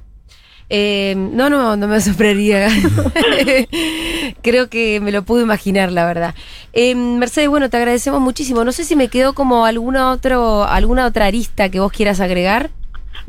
Eh, 0.69 1.13
no, 1.17 1.49
no, 1.49 1.75
no 1.75 1.87
me 1.87 1.97
asombraría. 1.97 2.67
Creo 4.41 4.69
que 4.69 4.99
me 5.01 5.11
lo 5.11 5.23
pude 5.23 5.43
imaginar, 5.43 5.91
la 5.91 6.05
verdad. 6.05 6.33
Eh, 6.71 6.95
Mercedes, 6.95 7.49
bueno, 7.49 7.69
te 7.69 7.77
agradecemos 7.77 8.21
muchísimo. 8.21 8.63
No 8.63 8.71
sé 8.71 8.83
si 8.85 8.95
me 8.95 9.07
quedó 9.09 9.33
como 9.33 9.65
alguna 9.65 10.11
otro, 10.11 10.63
alguna 10.63 11.05
otra 11.05 11.25
arista 11.25 11.69
que 11.69 11.79
vos 11.79 11.91
quieras 11.91 12.19
agregar. 12.21 12.69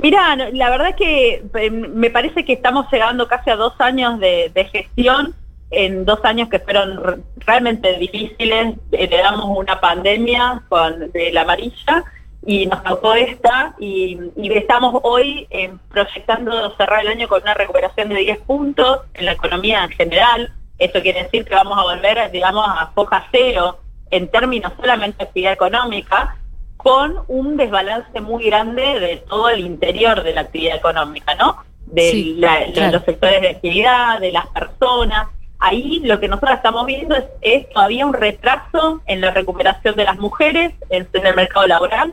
Mira, 0.04 0.36
la 0.36 0.68
verdad 0.68 0.88
es 0.90 0.96
que 0.96 1.44
eh, 1.54 1.70
me 1.70 2.10
parece 2.10 2.44
que 2.44 2.52
estamos 2.52 2.92
llegando 2.92 3.26
casi 3.26 3.48
a 3.48 3.56
dos 3.56 3.72
años 3.78 4.20
de, 4.20 4.68
gestión, 4.70 5.34
en 5.70 6.04
dos 6.04 6.22
años 6.24 6.50
que 6.50 6.58
fueron 6.58 7.02
re- 7.02 7.22
realmente 7.38 7.96
difíciles, 7.96 8.74
heredamos 8.92 9.46
una 9.56 9.80
pandemia 9.80 10.62
de 11.10 11.32
la 11.32 11.40
amarilla 11.40 12.04
y 12.44 12.66
nos 12.66 12.82
tocó 12.82 13.14
esta 13.14 13.76
y, 13.78 14.18
estamos 14.36 15.00
hoy 15.04 15.46
eh, 15.48 15.72
proyectando 15.90 16.76
cerrar 16.76 17.00
el 17.00 17.08
año 17.08 17.26
con 17.26 17.40
una 17.40 17.54
recuperación 17.54 18.10
de 18.10 18.16
10 18.16 18.40
puntos 18.40 19.00
en 19.14 19.24
la 19.24 19.32
economía 19.32 19.84
en 19.84 19.90
general. 19.90 20.52
Esto 20.78 21.00
quiere 21.00 21.22
decir 21.22 21.46
que 21.46 21.54
vamos 21.54 21.78
a 21.78 21.82
volver, 21.82 22.30
digamos, 22.30 22.66
a 22.68 22.90
foja 22.94 23.26
cero 23.32 23.80
en 24.10 24.28
términos 24.28 24.70
solamente 24.78 25.16
de 25.16 25.24
actividad 25.24 25.54
económica, 25.54 26.36
con 26.85 27.16
un 27.29 27.57
desbalance 27.57 28.20
muy 28.20 28.44
grande 28.44 29.01
de 29.01 29.16
todo 29.29 29.49
el 29.49 29.61
interior 29.61 30.23
de 30.23 30.35
la 30.35 30.42
actividad 30.42 30.77
económica, 30.77 31.35
¿no? 31.35 31.57
De 31.87 32.11
Sí, 32.11 32.35
la- 32.38 32.61
la- 32.61 32.73
claro. 32.73 32.92
los 32.92 33.05
sectores 33.05 33.40
de 33.40 33.49
actividad, 33.49 34.20
de 34.20 34.31
las 34.33 34.47
personas. 34.49 35.27
Ahí 35.59 36.01
lo 36.05 36.20
que 36.20 36.29
nosotros 36.29 36.57
estamos 36.57 36.85
viendo 36.85 37.16
es, 37.16 37.25
es 37.40 37.70
todavía 37.70 38.05
un 38.05 38.12
retraso 38.12 39.01
en 39.07 39.23
la 39.23 39.31
recuperación 39.31 39.97
de 39.97 40.05
las 40.05 40.18
mujeres 40.18 40.75
en, 40.90 41.09
en 41.12 41.27
el 41.27 41.35
mercado 41.35 41.66
laboral. 41.66 42.12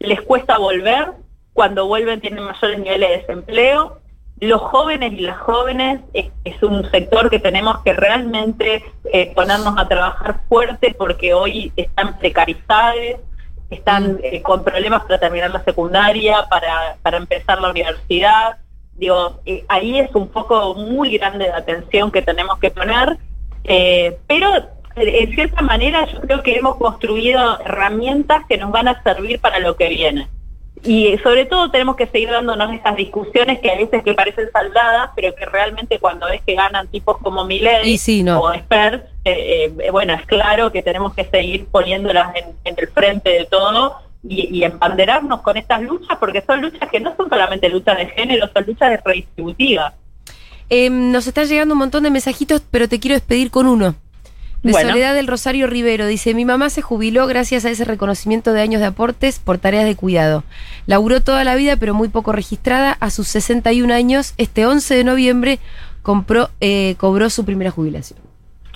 Les 0.00 0.20
cuesta 0.20 0.58
volver, 0.58 1.12
cuando 1.52 1.86
vuelven 1.86 2.20
tienen 2.20 2.42
mayores 2.44 2.78
niveles 2.80 3.08
de 3.10 3.16
desempleo. 3.18 3.98
Los 4.40 4.60
jóvenes 4.62 5.12
y 5.12 5.20
las 5.20 5.36
jóvenes 5.38 6.00
es, 6.12 6.26
es 6.44 6.60
un 6.62 6.88
sector 6.90 7.30
que 7.30 7.38
tenemos 7.40 7.78
que 7.84 7.92
realmente 7.92 8.84
eh, 9.12 9.32
ponernos 9.34 9.74
a 9.78 9.86
trabajar 9.88 10.40
fuerte 10.48 10.94
porque 10.96 11.34
hoy 11.34 11.72
están 11.76 12.18
precarizados, 12.18 13.20
están 13.70 14.18
eh, 14.22 14.42
con 14.42 14.64
problemas 14.64 15.02
para 15.02 15.18
terminar 15.18 15.50
la 15.50 15.64
secundaria, 15.64 16.46
para, 16.48 16.96
para 17.02 17.18
empezar 17.18 17.60
la 17.60 17.70
universidad. 17.70 18.56
Digo, 18.94 19.40
eh, 19.46 19.64
ahí 19.68 19.98
es 19.98 20.14
un 20.14 20.30
foco 20.30 20.74
muy 20.74 21.16
grande 21.16 21.44
de 21.46 21.52
atención 21.52 22.10
que 22.10 22.22
tenemos 22.22 22.58
que 22.58 22.70
poner, 22.70 23.16
eh, 23.64 24.18
pero 24.26 24.50
en 24.96 25.34
cierta 25.34 25.62
manera 25.62 26.06
yo 26.06 26.20
creo 26.20 26.42
que 26.42 26.56
hemos 26.56 26.76
construido 26.76 27.60
herramientas 27.60 28.44
que 28.48 28.56
nos 28.56 28.72
van 28.72 28.88
a 28.88 29.02
servir 29.02 29.40
para 29.40 29.60
lo 29.60 29.76
que 29.76 29.88
viene. 29.88 30.28
Y 30.84 31.18
sobre 31.22 31.44
todo 31.44 31.70
tenemos 31.70 31.96
que 31.96 32.06
seguir 32.06 32.30
dándonos 32.30 32.72
estas 32.72 32.96
discusiones 32.96 33.58
que 33.60 33.70
a 33.70 33.76
veces 33.76 34.02
que 34.02 34.14
parecen 34.14 34.48
saldadas, 34.52 35.10
pero 35.16 35.34
que 35.34 35.44
realmente 35.44 35.98
cuando 35.98 36.26
ves 36.26 36.40
que 36.46 36.54
ganan 36.54 36.88
tipos 36.88 37.18
como 37.18 37.44
Millet 37.44 37.98
sí, 37.98 38.22
no. 38.22 38.40
o 38.40 38.54
Spert, 38.54 39.06
eh, 39.32 39.72
eh, 39.78 39.90
bueno, 39.90 40.14
es 40.14 40.26
claro 40.26 40.70
que 40.72 40.82
tenemos 40.82 41.14
que 41.14 41.24
seguir 41.24 41.66
poniéndolas 41.66 42.34
en, 42.36 42.44
en 42.64 42.74
el 42.78 42.88
frente 42.88 43.30
de 43.30 43.44
todo 43.46 43.96
y, 44.22 44.58
y, 44.58 44.64
embanderarnos 44.64 45.42
con 45.42 45.56
estas 45.56 45.80
luchas, 45.82 46.18
porque 46.18 46.42
son 46.42 46.60
luchas 46.60 46.88
que 46.90 47.00
no 47.00 47.14
son 47.16 47.28
solamente 47.28 47.68
luchas 47.68 47.96
de 47.98 48.06
género, 48.06 48.48
son 48.52 48.64
luchas 48.66 49.00
redistributivas. 49.04 49.94
Eh, 50.70 50.90
nos 50.90 51.26
está 51.26 51.44
llegando 51.44 51.74
un 51.74 51.78
montón 51.78 52.02
de 52.02 52.10
mensajitos, 52.10 52.62
pero 52.70 52.88
te 52.88 53.00
quiero 53.00 53.14
despedir 53.14 53.50
con 53.50 53.66
uno. 53.66 53.94
De 54.62 54.72
Bueno. 54.72 54.90
Soledad 54.90 55.14
del 55.14 55.28
Rosario 55.28 55.68
Rivero 55.68 56.06
dice, 56.06 56.34
mi 56.34 56.44
mamá 56.44 56.68
se 56.68 56.82
jubiló 56.82 57.26
gracias 57.26 57.64
a 57.64 57.70
ese 57.70 57.84
reconocimiento 57.84 58.52
de 58.52 58.60
años 58.60 58.80
de 58.80 58.88
aportes 58.88 59.38
por 59.38 59.58
tareas 59.58 59.84
de 59.84 59.94
cuidado. 59.94 60.42
Laburó 60.86 61.20
toda 61.22 61.44
la 61.44 61.54
vida 61.54 61.76
pero 61.76 61.94
muy 61.94 62.08
poco 62.08 62.32
registrada. 62.32 62.96
A 63.00 63.10
sus 63.10 63.28
61 63.28 63.94
años, 63.94 64.34
este 64.36 64.66
11 64.66 64.96
de 64.96 65.04
noviembre, 65.04 65.58
compró, 66.02 66.50
eh, 66.60 66.96
cobró 66.98 67.30
su 67.30 67.44
primera 67.44 67.70
jubilación. 67.70 68.27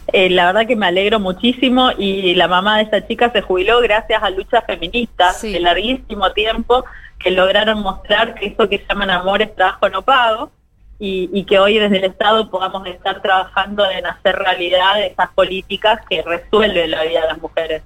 Eh, 0.09 0.31
la 0.31 0.47
verdad 0.47 0.67
que 0.67 0.77
me 0.77 0.87
alegro 0.87 1.21
muchísimo 1.21 1.91
y 1.97 2.35
la 2.35 2.49
mamá 2.49 2.79
de 2.79 2.83
esta 2.85 3.07
chica 3.07 3.31
se 3.33 3.41
jubiló 3.43 3.81
gracias 3.81 4.23
a 4.23 4.31
luchas 4.31 4.65
feministas 4.67 5.39
Sí. 5.39 5.53
de 5.53 5.61
larguísimo 5.61 6.33
tiempo 6.33 6.85
que 7.19 7.31
lograron 7.31 7.81
mostrar 7.81 8.35
que 8.35 8.47
eso 8.47 8.69
que 8.69 8.85
llaman 8.89 9.11
amor 9.11 9.43
es 9.43 9.55
trabajo 9.55 9.89
no 9.89 10.03
pago 10.03 10.51
y, 10.99 11.31
y 11.33 11.45
que 11.45 11.59
hoy 11.59 11.79
desde 11.79 11.99
el 11.99 12.05
Estado 12.05 12.51
podamos 12.51 12.87
estar 12.89 13.23
trabajando 13.23 13.89
en 13.91 14.07
hacer 14.07 14.37
realidad 14.37 15.01
esas 15.05 15.31
políticas 15.35 16.01
que 16.11 16.23
resuelven 16.23 16.91
la 16.91 17.05
vida 17.05 17.21
de 17.23 17.27
las 17.29 17.39
mujeres. 17.41 17.83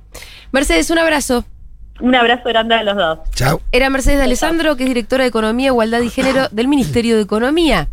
Mercedes, 0.52 0.90
un 0.90 0.98
abrazo. 0.98 1.44
Un 1.98 2.14
abrazo 2.14 2.42
grande 2.50 2.74
a 2.74 2.82
los 2.82 2.94
dos. 2.96 3.18
Chao. 3.34 3.60
Era 3.72 3.88
Mercedes 3.88 4.18
de 4.18 4.24
Alessandro, 4.24 4.76
que 4.76 4.82
es 4.82 4.88
directora 4.90 5.24
de 5.24 5.28
Economía, 5.28 5.68
Igualdad 5.68 6.00
y 6.00 6.10
Género 6.10 6.48
del 6.50 6.68
Ministerio 6.68 7.16
de 7.16 7.22
Economía. 7.22 7.88